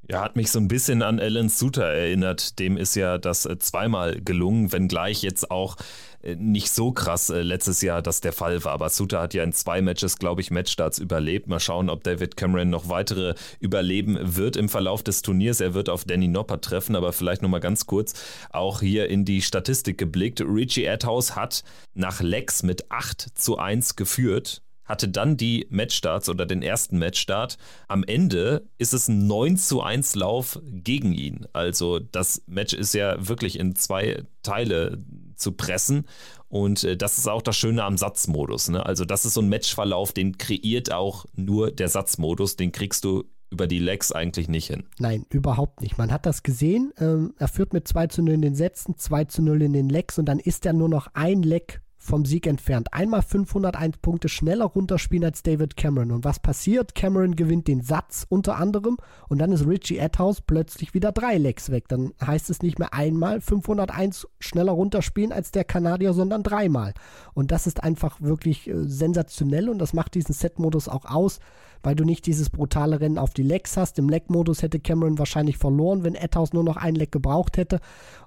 [0.09, 2.61] Ja, hat mich so ein bisschen an Alan Suter erinnert.
[2.61, 5.77] Dem ist ja das äh, zweimal gelungen, wenngleich jetzt auch
[6.23, 8.73] äh, nicht so krass äh, letztes Jahr das der Fall war.
[8.73, 11.49] Aber Suter hat ja in zwei Matches, glaube ich, Matchstarts überlebt.
[11.49, 15.61] Mal schauen, ob David Cameron noch weitere überleben wird im Verlauf des Turniers.
[15.61, 18.15] Er wird auf Danny Nopper treffen, aber vielleicht nochmal ganz kurz
[18.51, 20.41] auch hier in die Statistik geblickt.
[20.41, 21.65] Richie Adhouse hat
[21.95, 27.59] nach Lex mit 8 zu 1 geführt hatte dann die Matchstarts oder den ersten Matchstart.
[27.89, 31.47] Am Ende ist es ein 9 zu 1 Lauf gegen ihn.
[31.53, 34.99] Also das Match ist ja wirklich in zwei Teile
[35.37, 36.07] zu pressen.
[36.49, 38.69] Und äh, das ist auch das Schöne am Satzmodus.
[38.69, 38.85] Ne?
[38.85, 42.57] Also das ist so ein Matchverlauf, den kreiert auch nur der Satzmodus.
[42.57, 44.85] Den kriegst du über die Legs eigentlich nicht hin.
[44.99, 45.99] Nein, überhaupt nicht.
[45.99, 46.93] Man hat das gesehen.
[46.99, 49.89] Ähm, er führt mit 2 zu 0 in den Sätzen, 2 zu 0 in den
[49.89, 52.93] Legs und dann ist er nur noch ein Leg vom Sieg entfernt.
[52.93, 56.13] Einmal 501 Punkte schneller runterspielen als David Cameron.
[56.13, 56.95] Und was passiert?
[56.95, 58.97] Cameron gewinnt den Satz unter anderem
[59.29, 61.89] und dann ist Richie Adhouse plötzlich wieder drei Lecks weg.
[61.89, 66.95] Dann heißt es nicht mehr einmal 501 schneller runterspielen als der Kanadier, sondern dreimal.
[67.35, 71.41] Und das ist einfach wirklich äh, sensationell und das macht diesen Set-Modus auch aus
[71.87, 73.99] weil du nicht dieses brutale Rennen auf die Lecks hast.
[74.01, 77.79] Im Leck-Modus hätte Cameron wahrscheinlich verloren, wenn Etthaus nur noch ein Leck gebraucht hätte.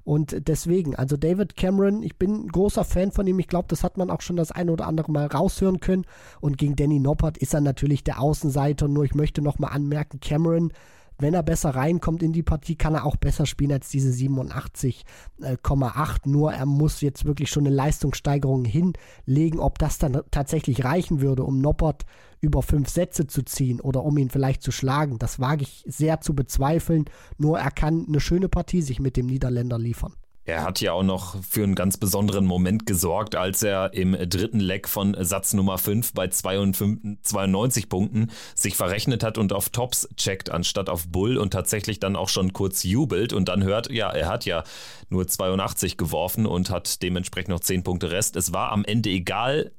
[0.05, 3.37] Und deswegen, also David Cameron, ich bin großer Fan von ihm.
[3.39, 6.05] Ich glaube, das hat man auch schon das eine oder andere Mal raushören können.
[6.41, 8.87] Und gegen Danny Noppert ist er natürlich der Außenseiter.
[8.87, 10.73] Nur ich möchte nochmal anmerken, Cameron
[11.19, 16.17] wenn er besser reinkommt in die Partie, kann er auch besser spielen als diese 87,8.
[16.25, 19.59] Nur er muss jetzt wirklich schon eine Leistungssteigerung hinlegen.
[19.59, 22.05] Ob das dann tatsächlich reichen würde, um Noppert
[22.39, 26.21] über fünf Sätze zu ziehen oder um ihn vielleicht zu schlagen, das wage ich sehr
[26.21, 27.03] zu bezweifeln.
[27.37, 30.13] Nur er kann eine schöne Partie sich mit dem Niederländer liefern.
[30.45, 34.59] Er hat ja auch noch für einen ganz besonderen Moment gesorgt, als er im dritten
[34.59, 40.49] Leck von Satz Nummer 5 bei 92 Punkten sich verrechnet hat und auf Tops checkt
[40.49, 44.27] anstatt auf Bull und tatsächlich dann auch schon kurz jubelt und dann hört, ja, er
[44.27, 44.63] hat ja
[45.09, 48.35] nur 82 geworfen und hat dementsprechend noch 10 Punkte Rest.
[48.35, 49.71] Es war am Ende egal.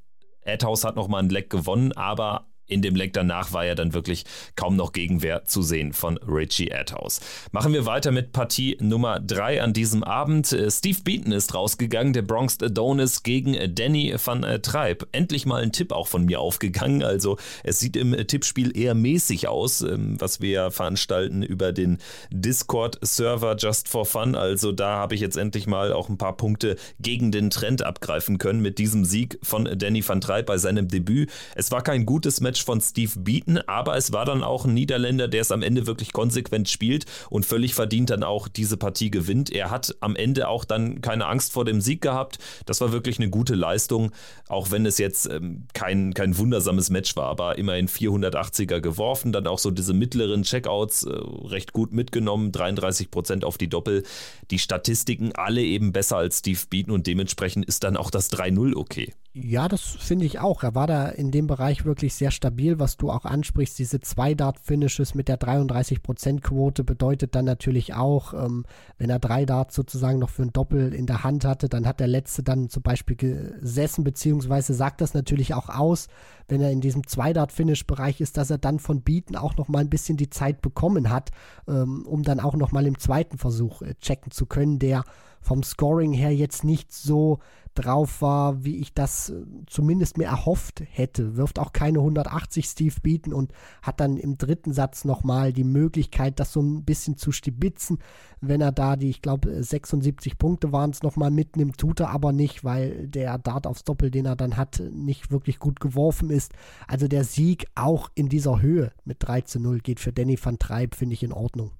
[0.44, 4.24] Adhouse hat nochmal ein Leck gewonnen, aber in dem Leck danach war ja dann wirklich
[4.56, 7.20] kaum noch Gegenwehr zu sehen von Richie Adhouse.
[7.52, 10.52] Machen wir weiter mit Partie Nummer 3 an diesem Abend.
[10.52, 15.06] Äh, Steve Beaton ist rausgegangen, der Bronx Adonis gegen Danny van äh, Treib.
[15.12, 17.02] Endlich mal ein Tipp auch von mir aufgegangen.
[17.02, 21.98] Also es sieht im Tippspiel eher mäßig aus, ähm, was wir veranstalten über den
[22.30, 24.34] Discord-Server Just for Fun.
[24.34, 28.38] Also da habe ich jetzt endlich mal auch ein paar Punkte gegen den Trend abgreifen
[28.38, 31.30] können mit diesem Sieg von Danny van Treib bei seinem Debüt.
[31.54, 34.74] Es war kein gutes Match Match von Steve Beaton, aber es war dann auch ein
[34.74, 39.10] Niederländer, der es am Ende wirklich konsequent spielt und völlig verdient dann auch diese Partie
[39.10, 39.50] gewinnt.
[39.50, 42.38] Er hat am Ende auch dann keine Angst vor dem Sieg gehabt.
[42.66, 44.12] Das war wirklich eine gute Leistung,
[44.48, 49.46] auch wenn es jetzt ähm, kein, kein wundersames Match war, aber immerhin 480er geworfen, dann
[49.46, 54.04] auch so diese mittleren Checkouts äh, recht gut mitgenommen, 33 Prozent auf die Doppel.
[54.50, 58.76] Die Statistiken alle eben besser als Steve Beaton und dementsprechend ist dann auch das 3-0
[58.76, 59.14] okay.
[59.32, 60.64] Ja, das finde ich auch.
[60.64, 63.78] Er war da in dem Bereich wirklich sehr stabil, was du auch ansprichst.
[63.78, 68.64] Diese Zwei-Dart-Finishes mit der 33%-Quote bedeutet dann natürlich auch, ähm,
[68.98, 72.00] wenn er drei Darts sozusagen noch für ein Doppel in der Hand hatte, dann hat
[72.00, 76.08] der letzte dann zum Beispiel gesessen, beziehungsweise sagt das natürlich auch aus,
[76.48, 79.90] wenn er in diesem Zwei-Dart-Finish-Bereich ist, dass er dann von Bieten auch noch mal ein
[79.90, 81.30] bisschen die Zeit bekommen hat,
[81.68, 85.04] ähm, um dann auch noch mal im zweiten Versuch äh, checken zu können, der
[85.40, 87.38] vom Scoring her jetzt nicht so
[87.74, 91.36] drauf war, wie ich das äh, zumindest mir erhofft hätte.
[91.36, 96.40] Wirft auch keine 180 Steve bieten und hat dann im dritten Satz nochmal die Möglichkeit,
[96.40, 97.98] das so ein bisschen zu stibitzen.
[98.40, 102.32] Wenn er da die, ich glaube, 76 Punkte waren es nochmal mitnimmt, tut er aber
[102.32, 106.52] nicht, weil der Dart aufs Doppel, den er dann hat, nicht wirklich gut geworfen ist.
[106.88, 110.58] Also der Sieg auch in dieser Höhe mit 3 zu 0 geht für Danny van
[110.58, 111.70] Treib, finde ich in Ordnung.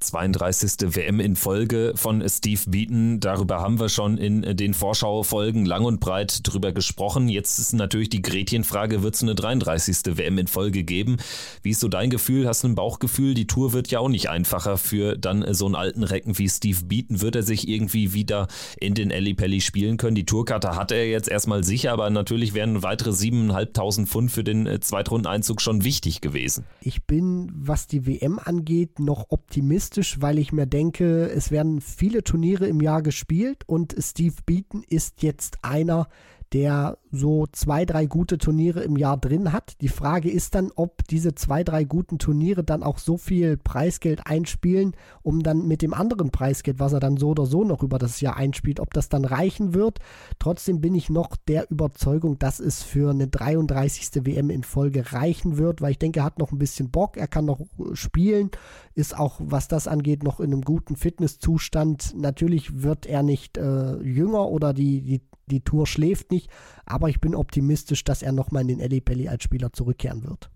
[0.00, 0.96] 32.
[0.96, 3.20] WM in Folge von Steve Beaton.
[3.20, 7.28] Darüber haben wir schon in den Vorschaufolgen lang und breit drüber gesprochen.
[7.28, 10.16] Jetzt ist natürlich die Gretchenfrage, wird es eine 33.
[10.16, 11.18] WM in Folge geben?
[11.62, 12.48] Wie ist so dein Gefühl?
[12.48, 13.34] Hast du ein Bauchgefühl?
[13.34, 16.82] Die Tour wird ja auch nicht einfacher für dann so einen alten Recken wie Steve
[16.86, 17.20] Beaton.
[17.20, 18.48] Wird er sich irgendwie wieder
[18.80, 20.14] in den Ellie Pelli spielen können?
[20.14, 24.66] Die Tourkarte hat er jetzt erstmal sicher, aber natürlich wären weitere 7.500 Pfund für den
[24.66, 26.64] äh, Zweitrundeneinzug schon wichtig gewesen.
[26.80, 31.80] Ich bin, was die WM angeht, noch optimistisch optimistisch, weil ich mir denke, es werden
[31.80, 36.08] viele Turniere im Jahr gespielt und Steve Beaton ist jetzt einer,
[36.52, 39.80] der so zwei, drei gute Turniere im Jahr drin hat.
[39.80, 44.26] Die Frage ist dann, ob diese zwei, drei guten Turniere dann auch so viel Preisgeld
[44.26, 47.98] einspielen, um dann mit dem anderen Preisgeld, was er dann so oder so noch über
[47.98, 49.98] das Jahr einspielt, ob das dann reichen wird.
[50.38, 54.24] Trotzdem bin ich noch der Überzeugung, dass es für eine 33.
[54.24, 57.28] WM in Folge reichen wird, weil ich denke, er hat noch ein bisschen Bock, er
[57.28, 57.60] kann noch
[57.92, 58.50] spielen,
[58.94, 62.14] ist auch, was das angeht, noch in einem guten Fitnesszustand.
[62.16, 66.50] Natürlich wird er nicht äh, jünger oder die, die die Tour schläft nicht,
[66.86, 70.50] aber ich bin optimistisch, dass er nochmal in den Eddie Pelli als Spieler zurückkehren wird.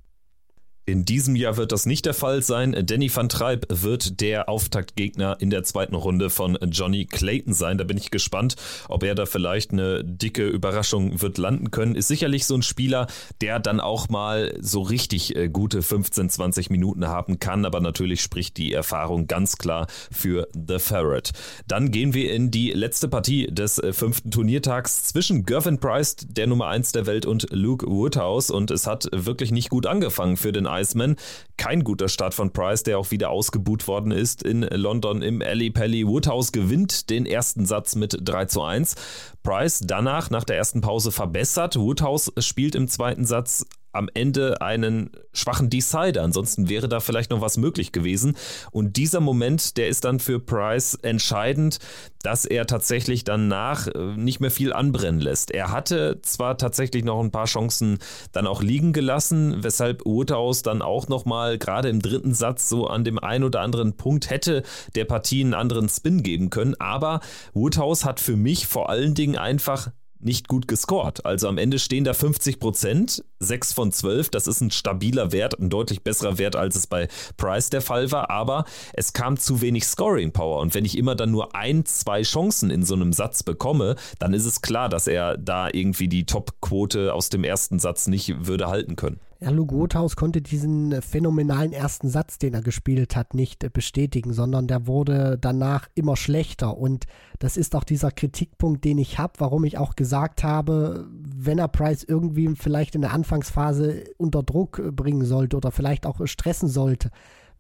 [0.86, 2.76] In diesem Jahr wird das nicht der Fall sein.
[2.84, 7.78] Danny van Treib wird der Auftaktgegner in der zweiten Runde von Johnny Clayton sein.
[7.78, 8.56] Da bin ich gespannt,
[8.90, 11.94] ob er da vielleicht eine dicke Überraschung wird landen können.
[11.94, 13.06] Ist sicherlich so ein Spieler,
[13.40, 17.64] der dann auch mal so richtig äh, gute 15, 20 Minuten haben kann.
[17.64, 21.30] Aber natürlich spricht die Erfahrung ganz klar für The Ferret.
[21.66, 26.46] Dann gehen wir in die letzte Partie des äh, fünften Turniertags zwischen Gervin Price, der
[26.46, 28.50] Nummer 1 der Welt, und Luke Woodhouse.
[28.50, 31.16] Und es hat wirklich nicht gut angefangen für den Iceman.
[31.56, 35.70] Kein guter Start von Price, der auch wieder ausgebuht worden ist in London im Ali
[35.70, 36.06] Pelli.
[36.06, 38.94] Woodhouse gewinnt den ersten Satz mit 3 zu 1.
[39.42, 41.76] Price danach nach der ersten Pause verbessert.
[41.76, 46.22] Woodhouse spielt im zweiten Satz am Ende einen schwachen Decider.
[46.22, 48.36] Ansonsten wäre da vielleicht noch was möglich gewesen.
[48.70, 51.78] Und dieser Moment, der ist dann für Price entscheidend,
[52.22, 55.50] dass er tatsächlich danach äh, nicht mehr viel anbrennen lässt.
[55.50, 57.98] Er hatte zwar tatsächlich noch ein paar Chancen
[58.32, 63.04] dann auch liegen gelassen, weshalb Woodhouse dann auch nochmal gerade im dritten Satz so an
[63.04, 64.62] dem einen oder anderen Punkt hätte
[64.94, 66.74] der Partie einen anderen Spin geben können.
[66.80, 67.20] Aber
[67.52, 69.90] Woodhouse hat für mich vor allen Dingen einfach
[70.24, 71.24] nicht gut gescored.
[71.24, 74.30] Also am Ende stehen da 50 Prozent, 6 von 12.
[74.30, 78.10] Das ist ein stabiler Wert, ein deutlich besserer Wert, als es bei Price der Fall
[78.10, 78.30] war.
[78.30, 80.60] Aber es kam zu wenig Scoring Power.
[80.60, 84.34] Und wenn ich immer dann nur ein, zwei Chancen in so einem Satz bekomme, dann
[84.34, 88.68] ist es klar, dass er da irgendwie die Top-Quote aus dem ersten Satz nicht würde
[88.68, 89.20] halten können.
[89.44, 94.68] Ja, Luke Rothaus konnte diesen phänomenalen ersten Satz, den er gespielt hat, nicht bestätigen, sondern
[94.68, 96.78] der wurde danach immer schlechter.
[96.78, 97.04] Und
[97.40, 101.68] das ist auch dieser Kritikpunkt, den ich habe, warum ich auch gesagt habe, wenn er
[101.68, 107.10] Price irgendwie vielleicht in der Anfangsphase unter Druck bringen sollte oder vielleicht auch stressen sollte,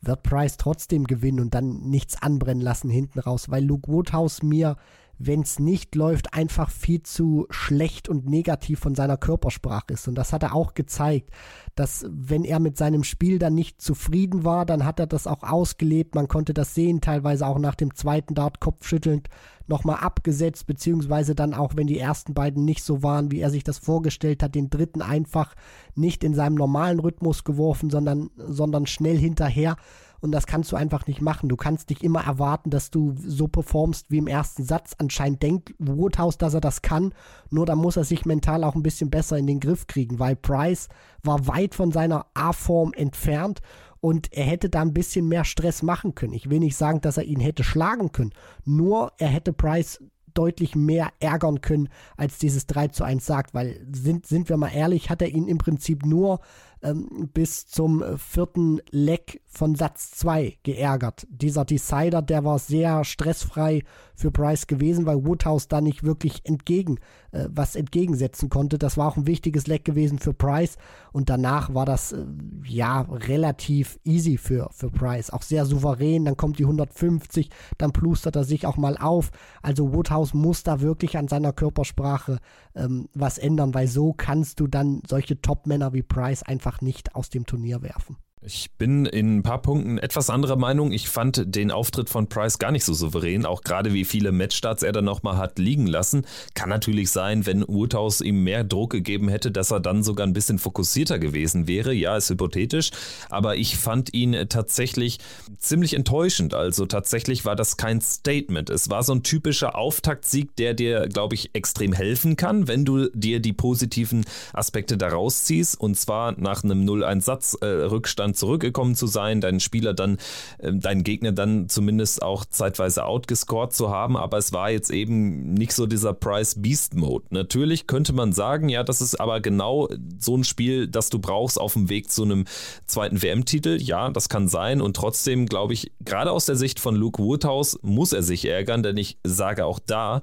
[0.00, 4.76] wird Price trotzdem gewinnen und dann nichts anbrennen lassen hinten raus, weil Luke Woodhouse mir
[5.18, 10.08] wenn es nicht läuft, einfach viel zu schlecht und negativ von seiner Körpersprache ist.
[10.08, 11.30] Und das hat er auch gezeigt,
[11.74, 15.42] dass wenn er mit seinem Spiel dann nicht zufrieden war, dann hat er das auch
[15.42, 16.14] ausgelebt.
[16.14, 19.28] Man konnte das sehen, teilweise auch nach dem zweiten Dart kopfschüttelnd
[19.66, 23.64] nochmal abgesetzt, beziehungsweise dann auch, wenn die ersten beiden nicht so waren, wie er sich
[23.64, 25.54] das vorgestellt hat, den dritten einfach
[25.94, 29.76] nicht in seinem normalen Rhythmus geworfen, sondern, sondern schnell hinterher.
[30.24, 31.50] Und das kannst du einfach nicht machen.
[31.50, 34.94] Du kannst nicht immer erwarten, dass du so performst wie im ersten Satz.
[34.96, 37.12] Anscheinend denkt Woodhouse, dass er das kann,
[37.50, 40.34] nur da muss er sich mental auch ein bisschen besser in den Griff kriegen, weil
[40.34, 40.88] Price
[41.22, 43.60] war weit von seiner A-Form entfernt
[44.00, 46.32] und er hätte da ein bisschen mehr Stress machen können.
[46.32, 48.32] Ich will nicht sagen, dass er ihn hätte schlagen können,
[48.64, 50.00] nur er hätte Price
[50.32, 54.70] deutlich mehr ärgern können, als dieses 3 zu 1 sagt, weil sind, sind wir mal
[54.74, 56.40] ehrlich, hat er ihn im Prinzip nur
[56.84, 61.26] ähm, bis zum vierten Leck von Satz 2 geärgert.
[61.28, 63.82] Dieser Decider, der war sehr stressfrei
[64.14, 66.98] für Price gewesen, weil Woodhouse da nicht wirklich entgegen
[67.32, 68.78] äh, was entgegensetzen konnte.
[68.78, 70.76] Das war auch ein wichtiges Leck gewesen für Price
[71.12, 72.24] und danach war das äh,
[72.66, 75.30] ja relativ easy für, für Price.
[75.30, 79.30] Auch sehr souverän, dann kommt die 150, dann plustert er sich auch mal auf.
[79.62, 82.38] Also Woodhouse muss da wirklich an seiner Körpersprache
[82.74, 87.14] ähm, was ändern, weil so kannst du dann solche Top-Männer wie Price einfach einfach nicht
[87.14, 88.16] aus dem Turnier werfen.
[88.46, 90.92] Ich bin in ein paar Punkten etwas anderer Meinung.
[90.92, 94.82] Ich fand den Auftritt von Price gar nicht so souverän, auch gerade wie viele Matchstarts
[94.82, 96.26] er dann nochmal hat liegen lassen.
[96.52, 100.34] Kann natürlich sein, wenn Urtaus ihm mehr Druck gegeben hätte, dass er dann sogar ein
[100.34, 101.94] bisschen fokussierter gewesen wäre.
[101.94, 102.90] Ja, ist hypothetisch,
[103.30, 105.20] aber ich fand ihn tatsächlich
[105.58, 106.52] ziemlich enttäuschend.
[106.52, 108.68] Also tatsächlich war das kein Statement.
[108.68, 113.08] Es war so ein typischer Auftaktsieg, der dir, glaube ich, extrem helfen kann, wenn du
[113.14, 115.80] dir die positiven Aspekte daraus ziehst.
[115.80, 120.18] Und zwar nach einem 0-1-Satz-Rückstand äh, zurückgekommen zu sein, deinen Spieler dann,
[120.58, 125.54] äh, deinen Gegner dann zumindest auch zeitweise outgescored zu haben, aber es war jetzt eben
[125.54, 127.26] nicht so dieser Price Beast Mode.
[127.30, 131.60] Natürlich könnte man sagen, ja, das ist aber genau so ein Spiel, das du brauchst
[131.60, 132.44] auf dem Weg zu einem
[132.86, 133.78] zweiten WM-Titel.
[133.80, 137.78] Ja, das kann sein und trotzdem glaube ich, gerade aus der Sicht von Luke Woodhouse
[137.82, 140.20] muss er sich ärgern, denn ich sage auch da,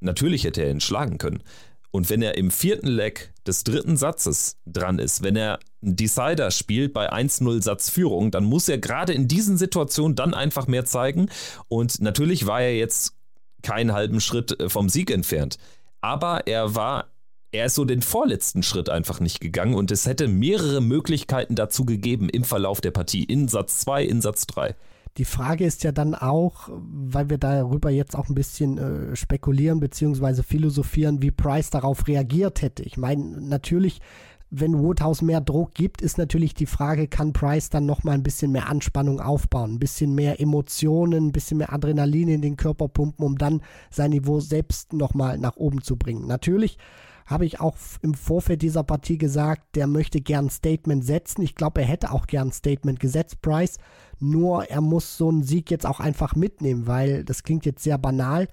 [0.00, 1.42] natürlich hätte er ihn schlagen können.
[1.90, 6.50] Und wenn er im vierten Leg des dritten Satzes dran ist, wenn er einen Decider
[6.50, 11.30] spielt bei 1-0 Satzführung, dann muss er gerade in diesen Situationen dann einfach mehr zeigen.
[11.68, 13.14] Und natürlich war er jetzt
[13.62, 15.58] keinen halben Schritt äh, vom Sieg entfernt.
[16.00, 17.08] Aber er war,
[17.52, 21.84] er ist so den vorletzten Schritt einfach nicht gegangen und es hätte mehrere Möglichkeiten dazu
[21.84, 24.74] gegeben im Verlauf der Partie, in Satz 2, in Satz 3.
[25.20, 29.78] Die Frage ist ja dann auch, weil wir darüber jetzt auch ein bisschen äh, spekulieren
[29.78, 30.42] bzw.
[30.42, 32.82] philosophieren, wie Price darauf reagiert hätte.
[32.84, 34.00] Ich meine, natürlich,
[34.48, 38.50] wenn Woodhouse mehr Druck gibt, ist natürlich die Frage, kann Price dann nochmal ein bisschen
[38.50, 43.22] mehr Anspannung aufbauen, ein bisschen mehr Emotionen, ein bisschen mehr Adrenalin in den Körper pumpen,
[43.22, 43.60] um dann
[43.90, 46.28] sein Niveau selbst nochmal nach oben zu bringen.
[46.28, 46.78] Natürlich
[47.26, 51.42] habe ich auch im Vorfeld dieser Partie gesagt, der möchte gern ein Statement setzen.
[51.42, 53.76] Ich glaube, er hätte auch gern ein Statement gesetzt, Price.
[54.20, 57.98] Nur er muss so einen Sieg jetzt auch einfach mitnehmen, weil das klingt jetzt sehr
[57.98, 58.48] banal.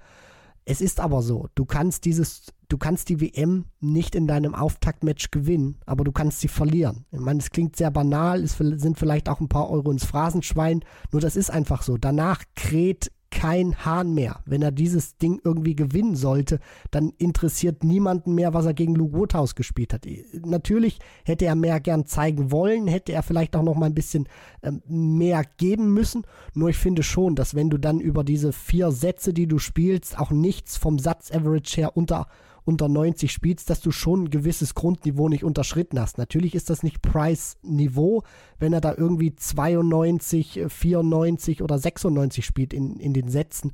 [0.64, 5.30] Es ist aber so, du kannst dieses, du kannst die WM nicht in deinem Auftaktmatch
[5.30, 7.06] gewinnen, aber du kannst sie verlieren.
[7.10, 10.84] Ich meine, es klingt sehr banal, es sind vielleicht auch ein paar Euro ins Phrasenschwein,
[11.10, 11.96] nur das ist einfach so.
[11.96, 14.40] Danach kräht kein Hahn mehr.
[14.46, 16.60] Wenn er dieses Ding irgendwie gewinnen sollte,
[16.90, 20.06] dann interessiert niemanden mehr, was er gegen Luke Woodhouse gespielt hat.
[20.32, 24.28] Natürlich hätte er mehr gern zeigen wollen, hätte er vielleicht auch noch mal ein bisschen
[24.62, 26.24] ähm, mehr geben müssen.
[26.54, 30.18] Nur ich finde schon, dass wenn du dann über diese vier Sätze, die du spielst,
[30.18, 32.26] auch nichts vom Satz-Average her unter
[32.68, 36.18] unter 90 spielst, dass du schon ein gewisses Grundniveau nicht unterschritten hast.
[36.18, 38.24] Natürlich ist das nicht Price-Niveau,
[38.58, 43.72] wenn er da irgendwie 92, 94 oder 96 spielt in, in den Sätzen.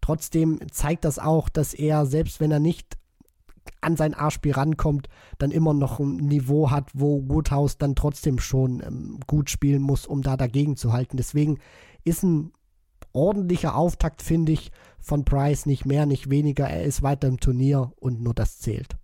[0.00, 2.96] Trotzdem zeigt das auch, dass er, selbst wenn er nicht
[3.80, 8.80] an sein A-Spiel rankommt, dann immer noch ein Niveau hat, wo Woodhouse dann trotzdem schon
[8.80, 11.16] ähm, gut spielen muss, um da dagegen zu halten.
[11.16, 11.58] Deswegen
[12.04, 12.52] ist ein
[13.12, 14.70] ordentlicher Auftakt, finde ich,
[15.06, 15.66] von Price.
[15.66, 16.66] Nicht mehr, nicht weniger.
[16.66, 18.96] Er ist weiter im Turnier und nur das zählt.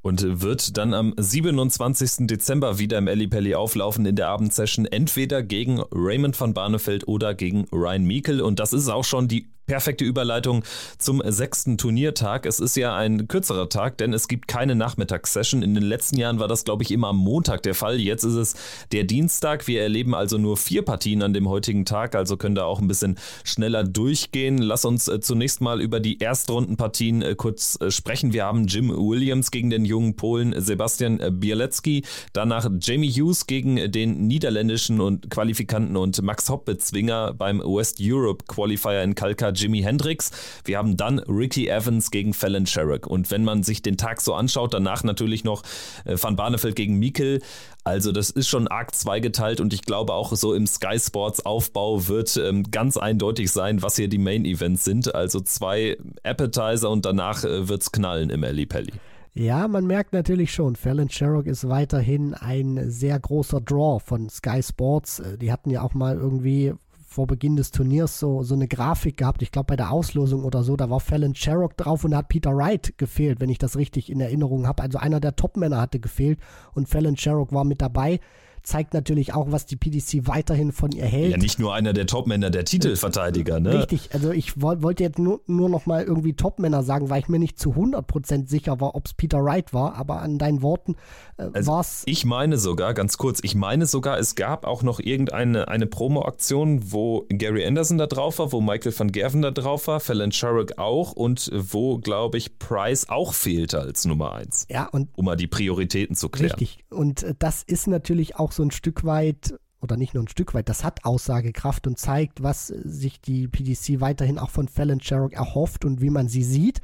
[0.00, 2.28] Und wird dann am 27.
[2.28, 7.66] Dezember wieder im Pelli auflaufen in der Abendsession, entweder gegen Raymond van Barneveld oder gegen
[7.72, 8.44] Ryan Meikle.
[8.44, 10.64] Und das ist auch schon die perfekte Überleitung
[10.96, 12.46] zum sechsten Turniertag.
[12.46, 15.62] Es ist ja ein kürzerer Tag, denn es gibt keine Nachmittagssession.
[15.62, 18.00] In den letzten Jahren war das, glaube ich, immer am Montag der Fall.
[18.00, 18.54] Jetzt ist es
[18.92, 19.68] der Dienstag.
[19.68, 22.88] Wir erleben also nur vier Partien an dem heutigen Tag, also können da auch ein
[22.88, 24.56] bisschen schneller durchgehen.
[24.58, 28.32] Lass uns äh, zunächst mal über die Erstrundenpartien äh, kurz äh, sprechen.
[28.32, 34.26] Wir haben Jim Williams gegen den jungen Polen Sebastian Bielecki, danach Jamie Hughes gegen den
[34.26, 40.30] niederländischen und Qualifikanten und Max Hoppe-Zwinger beim West Europe Qualifier in Kalka Jimi Hendrix.
[40.64, 43.06] Wir haben dann Ricky Evans gegen Fallon Sherrick.
[43.06, 45.62] Und wenn man sich den Tag so anschaut, danach natürlich noch
[46.04, 47.40] äh, Van Barneveld gegen Mikkel.
[47.84, 52.06] Also das ist schon arg zweigeteilt und ich glaube auch so im Sky Sports Aufbau
[52.06, 55.14] wird ähm, ganz eindeutig sein, was hier die Main Events sind.
[55.14, 58.92] Also zwei Appetizer und danach äh, es knallen im Ali Pelli.
[59.34, 64.62] Ja, man merkt natürlich schon, Fallon Sherrock ist weiterhin ein sehr großer Draw von Sky
[64.62, 65.20] Sports.
[65.20, 66.74] Äh, die hatten ja auch mal irgendwie
[67.08, 70.62] vor Beginn des Turniers so, so eine Grafik gehabt, ich glaube bei der Auslosung oder
[70.62, 73.76] so, da war Fallon Sherrock drauf und da hat Peter Wright gefehlt, wenn ich das
[73.76, 74.82] richtig in Erinnerung habe.
[74.82, 76.38] Also einer der Topmänner hatte gefehlt
[76.74, 78.20] und Fallon Sherrock war mit dabei
[78.68, 81.32] zeigt natürlich auch, was die PDC weiterhin von ihr hält.
[81.32, 83.80] Ja, nicht nur einer der Topmänner, der Titelverteidiger, ne?
[83.80, 87.28] Richtig, also ich wollt, wollte jetzt nur, nur noch mal irgendwie Topmänner sagen, weil ich
[87.28, 90.96] mir nicht zu 100% sicher war, ob es Peter Wright war, aber an deinen Worten
[91.38, 92.02] äh, also war es...
[92.06, 96.92] Ich meine sogar, ganz kurz, ich meine sogar, es gab auch noch irgendeine eine Promo-Aktion,
[96.92, 100.78] wo Gary Anderson da drauf war, wo Michael van Gerven da drauf war, Fallon Sherrick
[100.78, 104.66] auch und wo, glaube ich, Price auch fehlte als Nummer 1.
[104.70, 105.08] Ja, und...
[105.16, 106.58] Um mal die Prioritäten zu klären.
[106.58, 110.28] Richtig, und äh, das ist natürlich auch so ein Stück weit oder nicht nur ein
[110.28, 115.00] Stück weit, das hat Aussagekraft und zeigt, was sich die PDC weiterhin auch von Fallon
[115.00, 116.80] Sherrock erhofft und wie man sie sieht.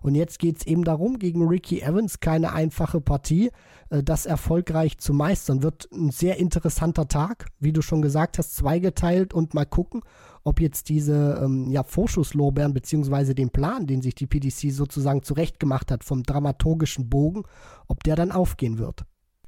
[0.00, 3.50] Und jetzt geht es eben darum, gegen Ricky Evans keine einfache Partie,
[3.90, 5.62] äh, das erfolgreich zu meistern.
[5.62, 10.02] Wird ein sehr interessanter Tag, wie du schon gesagt hast, zweigeteilt und mal gucken,
[10.44, 15.90] ob jetzt diese ähm, ja, Vorschusslorbeeren beziehungsweise den Plan, den sich die PDC sozusagen zurechtgemacht
[15.90, 17.42] hat vom dramaturgischen Bogen,
[17.88, 19.04] ob der dann aufgehen wird.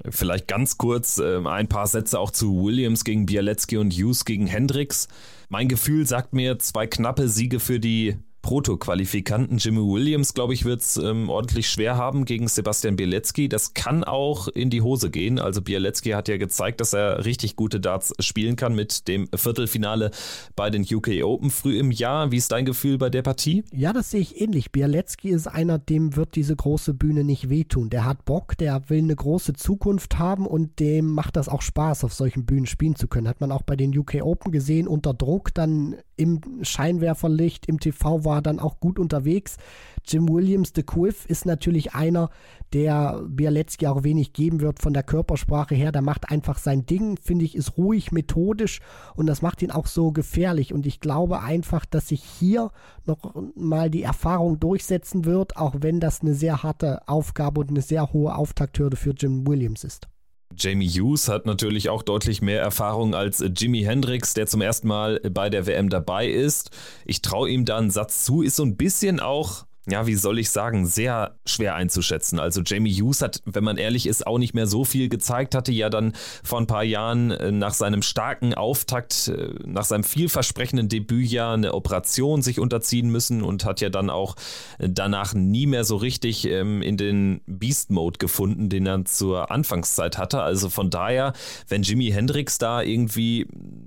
[0.08, 4.46] Vielleicht ganz kurz äh, ein paar Sätze auch zu Williams gegen Bialecki und Hughes gegen
[4.46, 5.08] Hendricks.
[5.48, 9.58] Mein Gefühl sagt mir zwei knappe Siege für die Proto-Qualifikanten.
[9.58, 13.48] Jimmy Williams, glaube ich, wird es ähm, ordentlich schwer haben gegen Sebastian Bielecki.
[13.48, 15.38] Das kann auch in die Hose gehen.
[15.38, 20.10] Also Bielecki hat ja gezeigt, dass er richtig gute Darts spielen kann mit dem Viertelfinale
[20.56, 22.32] bei den UK Open früh im Jahr.
[22.32, 23.64] Wie ist dein Gefühl bei der Partie?
[23.72, 24.72] Ja, das sehe ich ähnlich.
[24.72, 27.90] Bielecki ist einer, dem wird diese große Bühne nicht wehtun.
[27.90, 32.04] Der hat Bock, der will eine große Zukunft haben und dem macht das auch Spaß,
[32.04, 33.28] auf solchen Bühnen spielen zu können.
[33.28, 38.24] Hat man auch bei den UK Open gesehen, unter Druck dann im Scheinwerferlicht, im TV
[38.24, 39.56] war dann auch gut unterwegs.
[40.04, 42.30] Jim Williams, The Quiff, ist natürlich einer,
[42.72, 45.92] der Bialecki auch wenig geben wird von der Körpersprache her.
[45.92, 48.80] Der macht einfach sein Ding, finde ich, ist ruhig, methodisch
[49.16, 50.72] und das macht ihn auch so gefährlich.
[50.72, 52.70] Und ich glaube einfach, dass sich hier
[53.06, 57.82] noch mal die Erfahrung durchsetzen wird, auch wenn das eine sehr harte Aufgabe und eine
[57.82, 60.08] sehr hohe Auftakthürde für Jim Williams ist.
[60.56, 65.20] Jamie Hughes hat natürlich auch deutlich mehr Erfahrung als Jimi Hendrix, der zum ersten Mal
[65.20, 66.70] bei der WM dabei ist.
[67.04, 70.38] Ich traue ihm da einen Satz zu, ist so ein bisschen auch ja, wie soll
[70.38, 72.38] ich sagen, sehr schwer einzuschätzen.
[72.38, 75.72] Also Jamie Hughes hat, wenn man ehrlich ist, auch nicht mehr so viel gezeigt, hatte
[75.72, 76.12] ja dann
[76.42, 81.74] vor ein paar Jahren äh, nach seinem starken Auftakt, äh, nach seinem vielversprechenden Debütjahr eine
[81.74, 84.36] Operation sich unterziehen müssen und hat ja dann auch
[84.78, 90.18] äh, danach nie mehr so richtig ähm, in den Beast-Mode gefunden, den er zur Anfangszeit
[90.18, 90.42] hatte.
[90.42, 91.32] Also von daher,
[91.68, 93.46] wenn Jimi Hendrix da irgendwie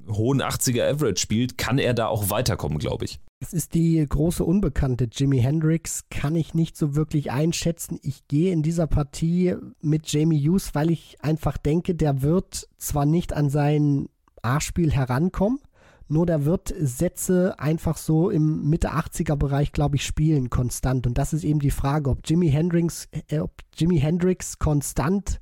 [0.09, 3.19] hohen 80er Average spielt, kann er da auch weiterkommen, glaube ich.
[3.43, 5.09] Es ist die große Unbekannte.
[5.11, 7.99] Jimi Hendrix kann ich nicht so wirklich einschätzen.
[8.01, 13.05] Ich gehe in dieser Partie mit Jamie Hughes, weil ich einfach denke, der wird zwar
[13.05, 14.07] nicht an sein
[14.43, 15.59] A-Spiel herankommen,
[16.07, 21.05] nur der wird Sätze einfach so im Mitte 80er Bereich, glaube ich, spielen konstant.
[21.05, 25.41] Und das ist eben die Frage, ob Jimi Hendrix, äh, ob Jimi Hendrix konstant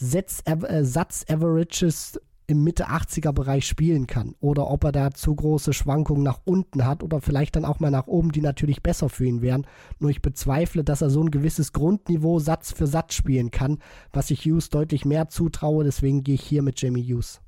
[0.00, 6.22] äh, Satz-Averages im Mitte 80er Bereich spielen kann oder ob er da zu große Schwankungen
[6.22, 9.42] nach unten hat oder vielleicht dann auch mal nach oben, die natürlich besser für ihn
[9.42, 9.66] wären.
[9.98, 13.78] Nur ich bezweifle, dass er so ein gewisses Grundniveau Satz für Satz spielen kann,
[14.12, 15.84] was ich Hughes deutlich mehr zutraue.
[15.84, 17.40] Deswegen gehe ich hier mit Jamie Hughes.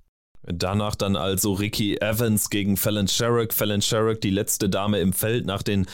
[0.47, 3.53] Danach dann also Ricky Evans gegen Fallon Sherrick.
[3.53, 5.87] Fallon Sherrick, die letzte Dame im Feld nach den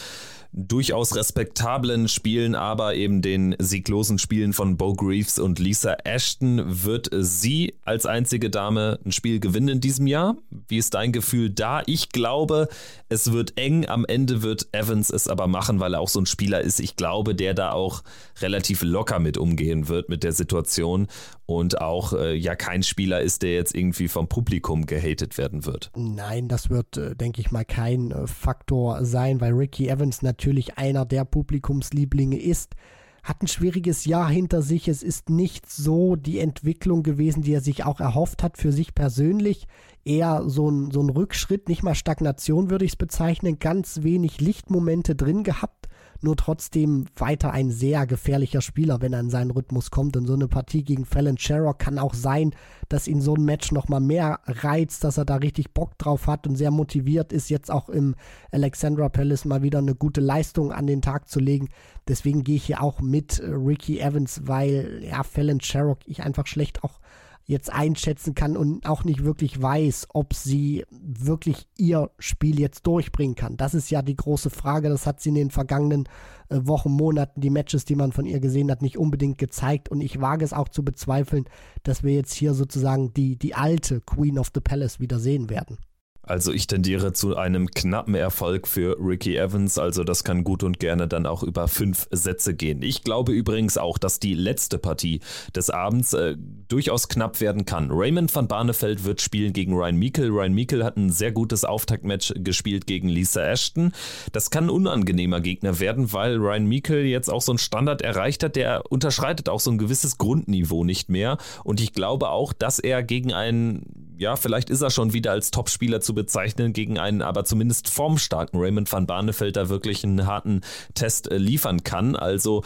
[0.52, 6.62] durchaus respektablen Spielen, aber eben den sieglosen Spielen von Bo Greaves und Lisa Ashton.
[6.84, 10.36] Wird sie als einzige Dame ein Spiel gewinnen in diesem Jahr?
[10.68, 11.82] Wie ist dein Gefühl da?
[11.86, 12.68] Ich glaube,
[13.08, 13.88] es wird eng.
[13.88, 16.80] Am Ende wird Evans es aber machen, weil er auch so ein Spieler ist.
[16.80, 18.02] Ich glaube, der da auch
[18.40, 21.06] relativ locker mit umgehen wird mit der Situation
[21.46, 25.90] und auch äh, ja kein Spieler ist, der jetzt irgendwie vom Publikum gehatet werden wird.
[25.96, 30.41] Nein, das wird, äh, denke ich mal, kein äh, Faktor sein, weil Ricky Evans natürlich
[30.76, 32.74] einer der Publikumslieblinge ist.
[33.22, 34.88] Hat ein schwieriges Jahr hinter sich.
[34.88, 38.94] Es ist nicht so die Entwicklung gewesen, die er sich auch erhofft hat für sich
[38.94, 39.68] persönlich.
[40.04, 43.60] Eher so ein, so ein Rückschritt, nicht mal Stagnation würde ich es bezeichnen.
[43.60, 45.81] Ganz wenig Lichtmomente drin gehabt
[46.22, 50.16] nur trotzdem weiter ein sehr gefährlicher Spieler, wenn er in seinen Rhythmus kommt.
[50.16, 52.54] Und so eine Partie gegen Fallon Sherrock kann auch sein,
[52.88, 56.46] dass ihn so ein Match nochmal mehr reizt, dass er da richtig Bock drauf hat
[56.46, 58.14] und sehr motiviert ist, jetzt auch im
[58.50, 61.68] Alexandra Palace mal wieder eine gute Leistung an den Tag zu legen.
[62.08, 66.84] Deswegen gehe ich hier auch mit Ricky Evans, weil ja, Fallon Sherrock ich einfach schlecht
[66.84, 67.00] auch
[67.44, 73.34] jetzt einschätzen kann und auch nicht wirklich weiß, ob sie wirklich ihr Spiel jetzt durchbringen
[73.34, 73.56] kann.
[73.56, 74.88] Das ist ja die große Frage.
[74.88, 76.04] Das hat sie in den vergangenen
[76.48, 79.88] äh, Wochen, Monaten, die Matches, die man von ihr gesehen hat, nicht unbedingt gezeigt.
[79.88, 81.44] Und ich wage es auch zu bezweifeln,
[81.82, 85.78] dass wir jetzt hier sozusagen die, die alte Queen of the Palace wieder sehen werden.
[86.24, 90.78] Also ich tendiere zu einem knappen Erfolg für Ricky Evans, also das kann gut und
[90.78, 92.80] gerne dann auch über fünf Sätze gehen.
[92.82, 95.20] Ich glaube übrigens auch, dass die letzte Partie
[95.56, 96.36] des Abends äh,
[96.68, 97.90] durchaus knapp werden kann.
[97.90, 100.28] Raymond van Barneveld wird spielen gegen Ryan Meikle.
[100.28, 103.92] Ryan Meikle hat ein sehr gutes Auftaktmatch gespielt gegen Lisa Ashton.
[104.30, 108.44] Das kann ein unangenehmer Gegner werden, weil Ryan Meikle jetzt auch so einen Standard erreicht
[108.44, 111.36] hat, der unterschreitet auch so ein gewisses Grundniveau nicht mehr.
[111.64, 115.50] Und ich glaube auch, dass er gegen einen ja, vielleicht ist er schon wieder als
[115.50, 120.60] Topspieler zu bezeichnen, gegen einen aber zumindest formstarken Raymond van Barneveld da wirklich einen harten
[120.94, 122.16] Test äh, liefern kann.
[122.16, 122.62] Also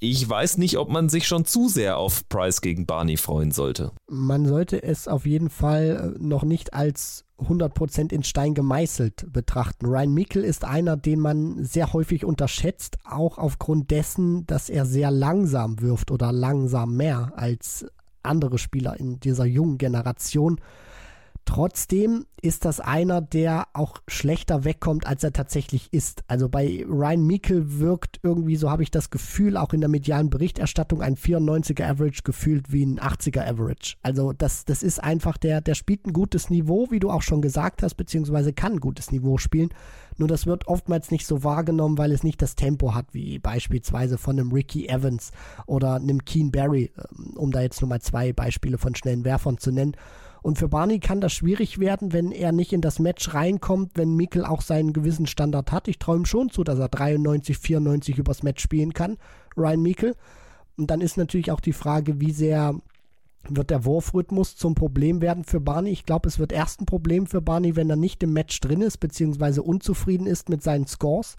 [0.00, 3.92] ich weiß nicht, ob man sich schon zu sehr auf Price gegen Barney freuen sollte.
[4.06, 9.86] Man sollte es auf jeden Fall äh, noch nicht als 100% in Stein gemeißelt betrachten.
[9.86, 15.10] Ryan Mikkel ist einer, den man sehr häufig unterschätzt, auch aufgrund dessen, dass er sehr
[15.10, 17.86] langsam wirft oder langsam mehr als
[18.22, 20.60] andere Spieler in dieser jungen Generation.
[21.46, 26.24] Trotzdem ist das einer, der auch schlechter wegkommt, als er tatsächlich ist.
[26.26, 30.30] Also bei Ryan Meikle wirkt irgendwie, so habe ich das Gefühl, auch in der medialen
[30.30, 33.96] Berichterstattung ein 94er Average gefühlt wie ein 80er Average.
[34.02, 37.42] Also das, das ist einfach, der, der spielt ein gutes Niveau, wie du auch schon
[37.42, 39.70] gesagt hast, beziehungsweise kann ein gutes Niveau spielen.
[40.16, 44.16] Nur das wird oftmals nicht so wahrgenommen, weil es nicht das Tempo hat, wie beispielsweise
[44.16, 45.32] von einem Ricky Evans
[45.66, 49.58] oder einem Keen Barry, ähm, um da jetzt nur mal zwei Beispiele von schnellen Werfern
[49.58, 49.96] zu nennen.
[50.44, 54.14] Und für Barney kann das schwierig werden, wenn er nicht in das Match reinkommt, wenn
[54.14, 55.88] Mikkel auch seinen gewissen Standard hat.
[55.88, 59.16] Ich träume schon zu, dass er 93, 94 übers Match spielen kann,
[59.56, 60.16] Ryan Mikkel.
[60.76, 62.74] Und dann ist natürlich auch die Frage, wie sehr
[63.48, 65.88] wird der Wurfrhythmus zum Problem werden für Barney.
[65.88, 68.82] Ich glaube, es wird erst ein Problem für Barney, wenn er nicht im Match drin
[68.82, 71.36] ist, beziehungsweise unzufrieden ist mit seinen Scores.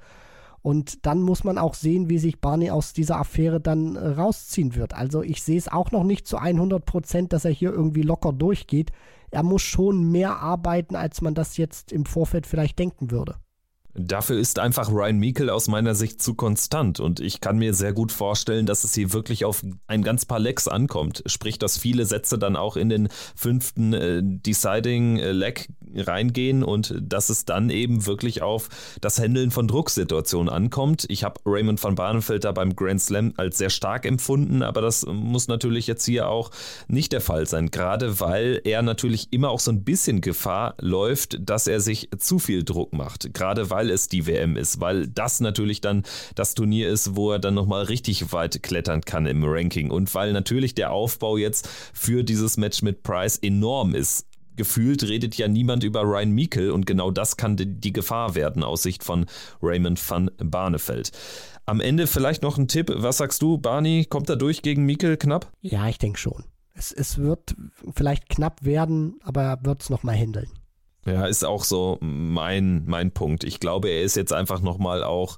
[0.66, 4.74] Und dann muss man auch sehen, wie sich Barney aus dieser Affäre dann äh, rausziehen
[4.74, 4.96] wird.
[4.96, 8.34] Also ich sehe es auch noch nicht zu 100 Prozent, dass er hier irgendwie locker
[8.34, 8.92] durchgeht.
[9.30, 13.36] Er muss schon mehr arbeiten, als man das jetzt im Vorfeld vielleicht denken würde.
[13.98, 17.94] Dafür ist einfach Ryan Meikle aus meiner Sicht zu konstant und ich kann mir sehr
[17.94, 21.24] gut vorstellen, dass es hier wirklich auf ein ganz paar Legs ankommt.
[21.28, 26.94] Sprich, dass viele Sätze dann auch in den fünften äh, Deciding äh, Leg reingehen und
[27.02, 28.70] dass es dann eben wirklich auf
[29.02, 31.06] das Handeln von Drucksituationen ankommt.
[31.10, 35.06] Ich habe Raymond van Barneveld da beim Grand Slam als sehr stark empfunden, aber das
[35.06, 36.52] muss natürlich jetzt hier auch
[36.88, 41.38] nicht der Fall sein, gerade weil er natürlich immer auch so ein bisschen Gefahr läuft,
[41.40, 45.08] dass er sich zu viel Druck macht, gerade weil weil es die WM ist, weil
[45.08, 49.44] das natürlich dann das Turnier ist, wo er dann nochmal richtig weit klettern kann im
[49.46, 54.26] Ranking und weil natürlich der Aufbau jetzt für dieses Match mit Price enorm ist
[54.58, 58.84] gefühlt redet ja niemand über Ryan Meikle und genau das kann die Gefahr werden aus
[58.84, 59.26] Sicht von
[59.62, 61.12] Raymond van Barneveld.
[61.66, 62.90] Am Ende vielleicht noch ein Tipp.
[62.96, 64.06] Was sagst du, Barney?
[64.10, 65.52] Kommt er durch gegen Meikle knapp?
[65.62, 66.46] Ja, ich denke schon.
[66.74, 67.54] Es, es wird
[67.94, 70.48] vielleicht knapp werden, aber er wird es nochmal handeln.
[71.06, 73.44] Ja, ist auch so mein, mein Punkt.
[73.44, 75.38] Ich glaube, er ist jetzt einfach nochmal auch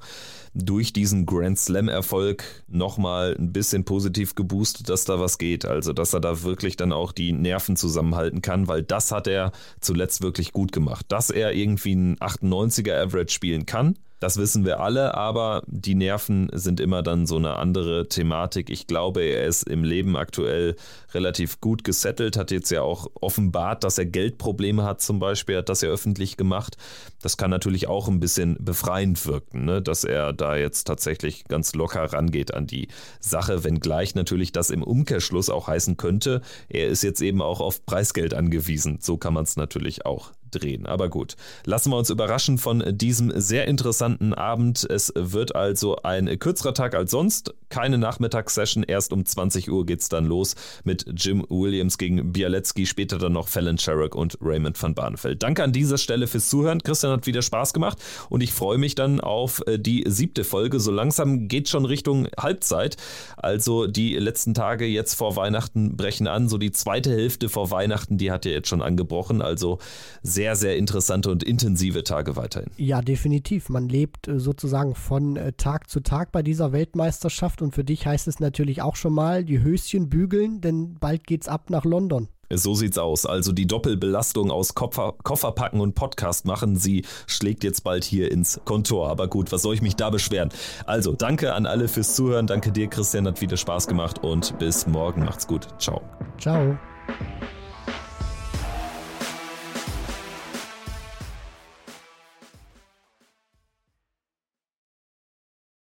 [0.54, 5.66] durch diesen Grand Slam-Erfolg nochmal ein bisschen positiv geboostet, dass da was geht.
[5.66, 9.52] Also, dass er da wirklich dann auch die Nerven zusammenhalten kann, weil das hat er
[9.82, 11.06] zuletzt wirklich gut gemacht.
[11.10, 16.50] Dass er irgendwie einen 98er Average spielen kann, das wissen wir alle, aber die Nerven
[16.54, 18.70] sind immer dann so eine andere Thematik.
[18.70, 20.76] Ich glaube, er ist im Leben aktuell
[21.14, 25.70] relativ gut gesettelt, hat jetzt ja auch offenbart, dass er Geldprobleme hat zum Beispiel, hat
[25.70, 26.78] das ja öffentlich gemacht.
[27.22, 29.82] Das kann natürlich auch ein bisschen befreiend wirken, ne?
[29.82, 32.88] dass er da jetzt tatsächlich ganz locker rangeht an die
[33.20, 37.86] Sache, wenngleich natürlich das im Umkehrschluss auch heißen könnte, er ist jetzt eben auch auf
[37.86, 39.00] Preisgeld angewiesen.
[39.02, 40.86] So kann man es natürlich auch drehen.
[40.86, 41.36] Aber gut,
[41.66, 44.86] lassen wir uns überraschen von diesem sehr interessanten Abend.
[44.90, 47.54] Es wird also ein kürzerer Tag als sonst.
[47.70, 48.84] Keine Nachmittagssession.
[48.84, 52.86] Erst um 20 Uhr geht es dann los mit Jim Williams gegen Bialecki.
[52.86, 55.44] Später dann noch Fallon Sherrock und Raymond van Barneveld.
[55.44, 56.82] Danke an dieser Stelle fürs Zuhören.
[56.82, 57.98] Christian hat wieder Spaß gemacht
[58.30, 60.80] und ich freue mich dann auf äh, die siebte Folge.
[60.80, 62.98] So langsam geht schon Richtung Halbzeit.
[63.36, 66.50] Also die letzten Tage jetzt vor Weihnachten brechen an.
[66.50, 69.42] So die zweite Hälfte vor Weihnachten, die hat ja jetzt schon angebrochen.
[69.42, 69.80] Also
[70.22, 72.70] sehr sehr, sehr interessante und intensive Tage weiterhin.
[72.78, 73.70] Ja, definitiv.
[73.70, 78.06] Man lebt äh, sozusagen von äh, Tag zu Tag bei dieser Weltmeisterschaft und für dich
[78.06, 82.28] heißt es natürlich auch schon mal die Höschen bügeln, denn bald geht's ab nach London.
[82.54, 83.26] So sieht's aus.
[83.26, 88.62] Also die Doppelbelastung aus Koffer, Kofferpacken und Podcast machen, sie schlägt jetzt bald hier ins
[88.64, 89.10] Kontor.
[89.10, 90.50] Aber gut, was soll ich mich da beschweren?
[90.86, 92.46] Also danke an alle fürs Zuhören.
[92.46, 95.26] Danke dir, Christian, hat wieder Spaß gemacht und bis morgen.
[95.26, 95.68] Macht's gut.
[95.80, 96.04] Ciao.
[96.40, 96.78] Ciao.